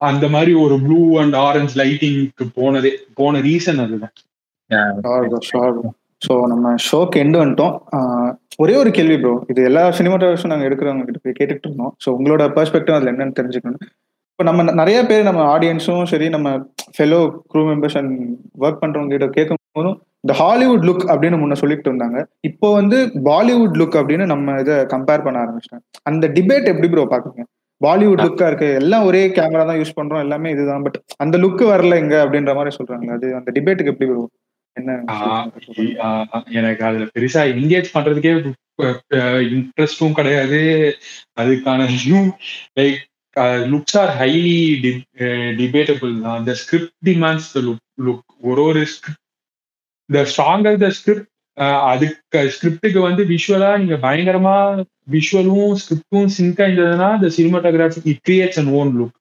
[0.01, 4.15] அந்த மாதிரி ஒரு ப்ளூ அண்ட் ஆரஞ்ச் லைட்டிங்க்கு போனதே போன ரீசன் அதுதான்.
[6.25, 7.73] ஸோ நம்ம ஷோக்கு எண்டு வந்துட்டோம்.
[8.63, 11.93] ஒரே ஒரு கேள்வி ப்ரோ இது எல்லா சினிமாட்டோகிராஃபர்ஸும் நாங்கள் எடுக்கிறவங்க கிட்ட போய் கேட்டுட்டு இருந்தோம்.
[12.03, 13.83] ஸோ உங்களோட பெர்ஸ்பெக்டிவ் அதில் என்னன்னு தெரிஞ்சுக்கணும்.
[14.31, 16.47] இப்போ நம்ம நிறைய பேர் நம்ம ஆடியன்ஸும் சரி நம்ம
[16.95, 17.19] fellow
[17.51, 18.13] crew members and
[18.63, 22.19] work பண்றவங்க கிட்ட கேட்கும் போதும் இந்த ஹாலிவுட் லுக் அப்படின்னு முன்ன சொல்லிட்டு இருந்தாங்க.
[22.49, 22.97] இப்போ வந்து
[23.29, 25.85] பாலிவுட் லுக் அப்படின்னு நம்ம இதை கம்பேர் பண்ண ஆரம்பிச்சிட்டாங்க.
[26.09, 27.45] அந்த டிபேட் எப்படி ப்ரோ பாக்குறீங்க
[27.81, 28.67] பாலிவுட் லுக்கா இருக்கு.
[28.81, 30.23] எல்லாம் ஒரே கேமரா தான் யூஸ் பண்றோம்.
[30.25, 30.83] எல்லாமே இதுதான்.
[30.85, 33.09] பட் அந்த லுக் வரல எங்க அப்படின்ற மாதிரி சொல்றாங்க.
[33.17, 34.25] அது அந்த டிபேட்டுக்கு எப்படி ப்ரோ
[34.75, 34.93] என்ன
[36.59, 38.33] எனக்கு அதுல பெருசா என்கேஜ் பண்றதுக்கே
[39.55, 40.61] இன்ட்ரெஸ்டும் கிடையாது.
[41.41, 41.89] அதுக்கான
[42.79, 43.01] like
[43.73, 44.57] looks are highly
[45.61, 48.83] debatable தான் அந்த script demands the look look ஒரு ஒரு
[50.09, 57.29] த ஸ்ட்ராங்கர் த ஸ்கிரிப்ட் அதுக்கு ஸ்கிரிப்டுக்கு வந்து விஷுவலா நீங்க பயங்கரமா விஷுவலும் ஸ்கிரிப்டும் சிங்க் ஆயிருந்ததுன்னா இந்த
[57.37, 59.15] cinematography it creates and own look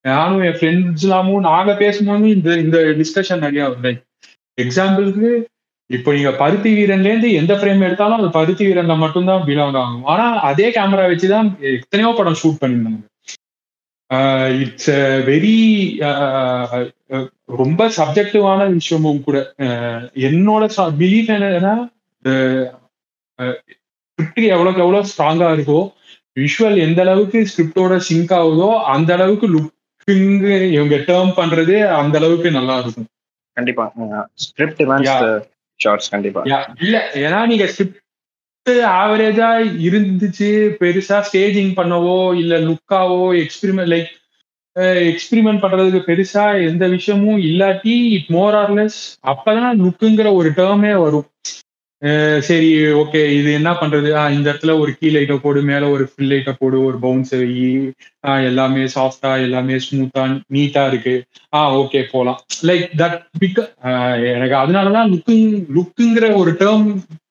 [0.00, 4.02] நானும் என் ஃப்ரெண்ட்ஸ் எல்லாமும் நாங்க பேசும்போது இந்த இந்த டிஸ்கஷன் நிறைய லைக்
[4.58, 5.30] எக்ஸாம்பிளுக்கு
[5.90, 10.04] இப்போ நீங்க பருத்தி வீரன்ல இருந்து எந்த ஃப்ரேம் எடுத்தாலும் அது பருத்தி வீரன்ல மட்டும்தான் பிலாங் ஆகும்.
[10.04, 13.02] ஆனா அதே கேமரா வச்சுதான் எத்தனையோ படம் ஷூட் பண்ணியிருந்தாங்க.
[14.60, 14.90] இட்ஸ்
[15.28, 15.56] வெரி
[17.62, 19.38] ரொம்ப சப்ஜெக்டிவான விஷயமும் கூட.
[20.26, 20.64] என்னோட
[21.02, 21.74] பிலீஃப் என்னன்னா
[24.18, 25.80] ஸ்கிரிப்ட் எவ்வளவுக்கு எவ்வளவு ஸ்ட்ராங்கா இருக்கோ
[26.40, 30.30] விஷுவல் எந்த அளவுக்கு ஸ்கிரிப்டோட சிங்க் ஆகுதோ அந்த அளவுக்கு லுக்கிங்
[30.76, 33.08] இவங்க டேர்ம் பண்றது அந்த அளவுக்கு நல்லா இருக்கும்.
[33.56, 33.84] கண்டிப்பா.
[34.44, 34.82] ஸ்கிரிப்ட்
[35.80, 36.42] ஷார்ட்ஸ் கண்டிப்பா.
[36.80, 38.00] இல்ல ஏன்னா நீங்க ஸ்கிரிப்ட்
[38.98, 39.48] ஆவரேஜா
[39.86, 40.50] இருந்துச்சு.
[40.80, 44.12] பெருசா ஸ்டேஜிங் பண்ணவோ இல்ல லுக்காவோ எக்ஸ்பிரிமெண்ட் லைக்
[45.10, 48.98] எக்ஸ்பிரிமெண்ட் பண்றதுக்கு பெருசா எந்த விஷயமும் இல்லாட்டி இட் மோர் ஆர்லெஸ்
[49.32, 51.28] அப்பதான் லுக்குங்கிற ஒரு டேர்மே வரும்.
[52.46, 52.70] சரி
[53.02, 54.08] ஓகே இது என்ன பண்றது?
[54.36, 57.46] இந்த இடத்துல ஒரு கீ லைட்டை போடு மேல ஒரு ஃபில் லைட்டை போடு ஒரு பவுன்ஸ் வை
[58.48, 60.24] எல்லாமே சாஃப்டா எல்லாமே ஸ்மூத்தா
[60.56, 61.14] நீட்டா இருக்கு.
[61.54, 62.40] ஆ ஓகே போலாம்.
[62.68, 63.60] லைக் தட் பிக்
[64.34, 66.88] எனக்கு அதனாலதான் லுக்கிங் லுக்குங்கிற ஒரு டேர்ம்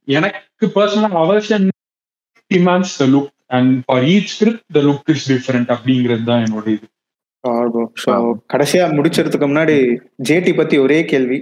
[0.07, 1.67] எனக்கு பர்சனலா aversion
[2.51, 6.87] demands the look and for each script the look is different அப்படிங்கிறது தான் என்னோட இது.
[8.53, 9.75] கடைசியா முடிச்சதுக்கு முன்னாடி
[10.29, 11.37] ஜேடி பத்தி ஒரே கேள்வி.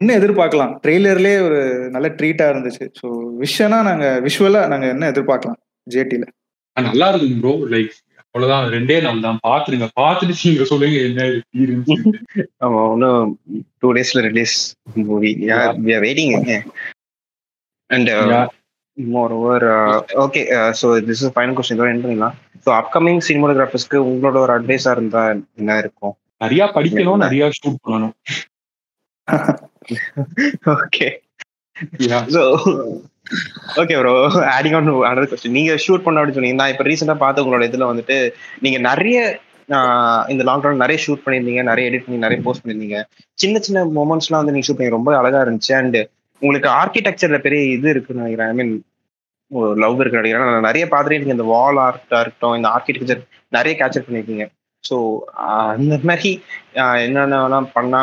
[0.00, 0.72] என்ன எதிர்பார்க்கலாம்.
[0.84, 1.58] ட்ரெய்லர்லயே ஒரு
[1.94, 2.84] நல்ல ட்ரீட்டா இருந்துச்சு.
[3.00, 3.06] ஸோ
[3.42, 6.26] விஷனா நாங்க விஷுவலா நாங்க என்ன எதிர்பார்க்கலாம் ஜேடில
[6.76, 7.92] நல்லா இருக்கும் ப்ரோ லைக்
[8.34, 8.64] அவ்வளவுதான்.
[8.76, 9.38] ரெண்டே நாள் தான்.
[9.48, 9.86] பாத்துருங்க.
[10.00, 11.90] பாத்துட்டு நீங்க சொல்லுங்க என்ன எக்ஸ்பீரியன்ஸ்
[12.64, 13.28] ஆமா இன்னும்
[13.82, 14.56] டூ டேஸ்ல release
[15.08, 15.30] movie
[16.06, 16.34] waiting
[17.96, 18.12] and
[19.38, 19.64] moreover
[20.24, 20.42] okay
[20.80, 22.34] so this is final question இதோட என் பண்ணிடலாம்.
[22.64, 25.22] ஸோ அப்கமிங் சினிமோகிராஃபர்ஸ்க்கு உங்களோட ஒரு அட்வைஸா இருந்தா
[25.60, 26.14] என்ன இருக்கும்?
[26.44, 28.14] நிறைய படிக்கணும் நிறைய ஷூட் பண்ணணும்.
[30.76, 31.08] Okay
[32.34, 32.42] so
[33.80, 34.14] okay bro
[34.56, 36.58] adding on another question நீங்க ஷூட் பண்ண அப்படின்னு சொன்னீங்க.
[36.60, 38.16] நான் இப்போ ரீசெண்டாக பார்த்து உங்களோட இதுல வந்துட்டு
[38.64, 39.18] நீங்க நிறைய
[40.32, 42.98] இந்த லாக்டவுன் நிறைய ஷூட் பண்ணியிருந்தீங்க நிறைய எடிட் பண்ணி நிறைய போஸ்ட் பண்ணியிருந்தீங்க.
[43.42, 45.72] சின்ன சின்ன மூமெண்ட்ஸ்லாம் வந்து நீங்க ஷூட் பண்ணி ரொம்ப அழகா இருந்துச்சு.
[45.80, 45.98] அண்ட்
[46.44, 48.50] உங்களுக்கு ஆர்கிடெக்சர்ல பெரிய இது இருக்குன்னு நினைக்கிறேன்.
[48.52, 48.74] ஐ மீன்
[49.82, 50.52] லவ் இருக்கு நினைக்கிறேன்.
[50.54, 53.22] நான் நிறைய பார்த்துட்டு இந்த வால் ஆர்ட்டா இருக்கட்டும் இந்த ஆர்கிடெக்சர்
[53.56, 54.46] நிறைய கேப்சர் பண்ணியிருக்கீங்க.
[54.84, 54.96] ஸோ
[55.72, 56.30] அந்த மாதிரி
[57.04, 58.00] என்னென்னலாம் பண்ணா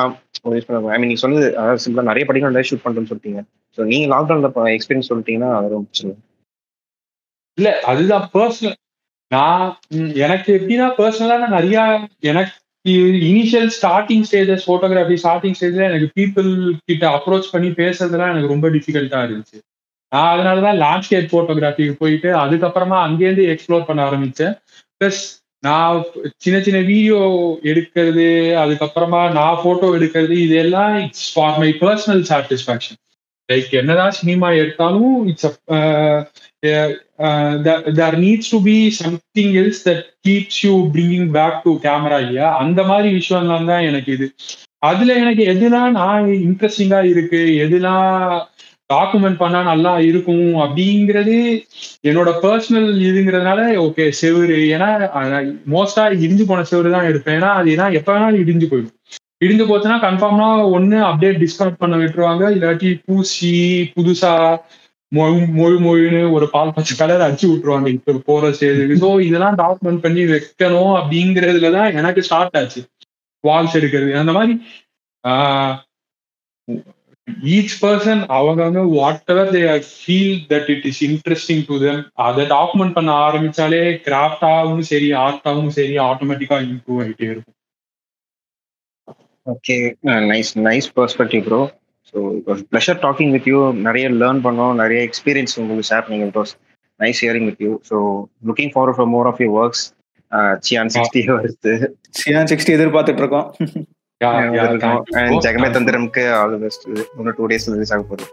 [0.56, 3.42] யூஸ் பண்ண ஐ மீன் நீங்க சொன்னது அதாவது சிம்பிளா நிறைய படிக்கணும் நிறைய ஷூட் பண்றேன்னு சொல்லிட்டீங்க.
[3.78, 6.22] ஸோ நீங்க லாக்டவுன்ல எக்ஸ்பீரியன்ஸ் சொல்லிட்டீங்கன்னா அது ரொம்ப சொல்லுங்க
[7.58, 8.78] இல்ல அதுதான் பர்சனல்
[9.32, 9.66] நான்
[10.26, 11.78] எனக்கு எப்படின்னா பர்சனலா நான் நிறைய
[12.32, 12.56] எனக்கு
[12.86, 16.50] initial starting stages photography starting ஸ்டேஜில் எனக்கு பீப்புள்
[16.86, 19.60] கிட்ட அப்ரோச் பண்ணி பேசுறதுலாம் எனக்கு ரொம்ப டிஃபிகல்ட்டாக இருந்துச்சு.
[20.12, 24.56] நான் அதனாலதான் லேண்ட்ஸ்கேப் ஃபோட்டோகிராஃபிக்கு போயிட்டு அதுக்கப்புறமா அங்கேருந்து எக்ஸ்ப்ளோர் பண்ண ஆரம்பித்தேன்
[25.00, 25.22] ப்ளஸ்
[25.64, 26.06] நான்
[26.38, 27.18] சின்ன சின்ன வீடியோ
[27.64, 28.28] எடுக்கிறது
[28.64, 33.00] அதுக்கப்புறமா நான் ஃபோட்டோ எடுக்கிறது இதெல்லாம் it's for my personal satisfaction
[33.52, 35.48] like என்னதான் சினிமா எடுத்தாலும் it's
[38.00, 42.82] there needs to be something else that keeps you bringing back to camera இல்லையா அந்த
[42.92, 44.28] மாதிரி விஷயம்லாம் தான் எனக்கு இது.
[44.90, 48.08] அதுல எனக்கு எதுலாம் நான் இன்ட்ரெஸ்டிங்கா இருக்கு எதுலாம்
[48.90, 51.36] டாக்குமெண்ட் பண்ணா நல்லா இருக்கும் அப்படிங்கிறது
[52.10, 54.58] என்னோட பர்சனல் இதுங்கிறதுனால ஓகே செவரு.
[54.76, 54.90] ஏன்னா
[55.74, 57.38] மோஸ்டா இடிஞ்சு போன செவரு தான் எடுப்பேன்.
[57.40, 58.96] ஏன்னா அது ஏன்னா எப்ப வேணாலும் இடிஞ்சு போயிடும்.
[59.42, 62.44] இடிஞ்சு போச்சுன்னா கன்ஃபார்ம்னா ஒன்று அப்டேட் டிஸ்கனெக்ட் பண்ண விட்டுருவாங்க.
[62.58, 63.52] இல்லாட்டி பூசி
[63.96, 64.34] புதுசா
[65.12, 67.88] மொழி மொழி மொழின்னு ஒரு பால் பச்சை கலர் அடிச்சு விட்டுருவாங்க.
[67.96, 72.82] இப்போ போற ஸ்டேஜுக்கு ஸோ இதெல்லாம் டாக்குமெண்ட் பண்ணி வைக்கணும் அப்படிங்கிறதுலதான் எனக்கு ஸ்டார்ட் ஆச்சு.
[73.44, 74.12] வால்ஸ் எடுக்கிறது.
[74.22, 74.54] அந்த மாதிரி
[77.50, 78.82] ஈச் பர்சன் அவங்க
[79.34, 79.62] whatever they
[79.98, 85.98] feel that it is interesting to them அதை டாக்குமெண்ட் பண்ண ஆரம்பிச்சாலே கிராஃப்டாகவும் சரி ஆர்ட்டாகவும் சரி
[86.10, 87.58] ஆட்டோமேட்டிக்காக இம்ப்ரூவ் ஆகிட்டே இருக்கும்.
[89.46, 89.76] Okay
[90.32, 91.62] nice nice perspective bro
[92.10, 92.18] so
[92.72, 94.74] pleasure talking with you நிறைய லேர்ன் பண்ணோம்.
[94.82, 96.28] நிறைய எக்ஸ்பீரியன்ஸ் உங்களுக்கு ஷேர் பண்ணீங்க.
[96.32, 96.54] It
[97.00, 97.98] nice hearing with you so
[98.50, 99.84] looking forward for more of your works
[100.68, 101.74] Chiyaan sixty வருது.
[102.20, 103.48] சியான் சிக்ஸ்டி எதிர்பார்த்துட்டு இருக்கோம்.
[105.46, 108.28] ஜெகமே தந்திரம்க்கு ஆல் பெஸ்ட் இன்னும் டூ டேஸ் ரிலீஸ் ஆக போகுது.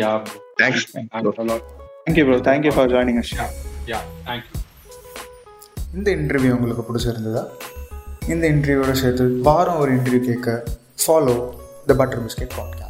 [0.00, 0.10] Yeah
[0.60, 3.32] thanks thank you bro thank you for joining us
[3.92, 4.52] yeah thank you
[5.98, 7.44] இந்த interview உங்களுக்கு பிடிச்சிருந்ததா?
[8.28, 10.50] இந்த இன்டர்வியூவோட சேர்த்து வாரம் ஒரு இன்டர்வியூ கேட்க
[11.02, 11.36] follow
[11.86, 12.85] the butter biscuit podcast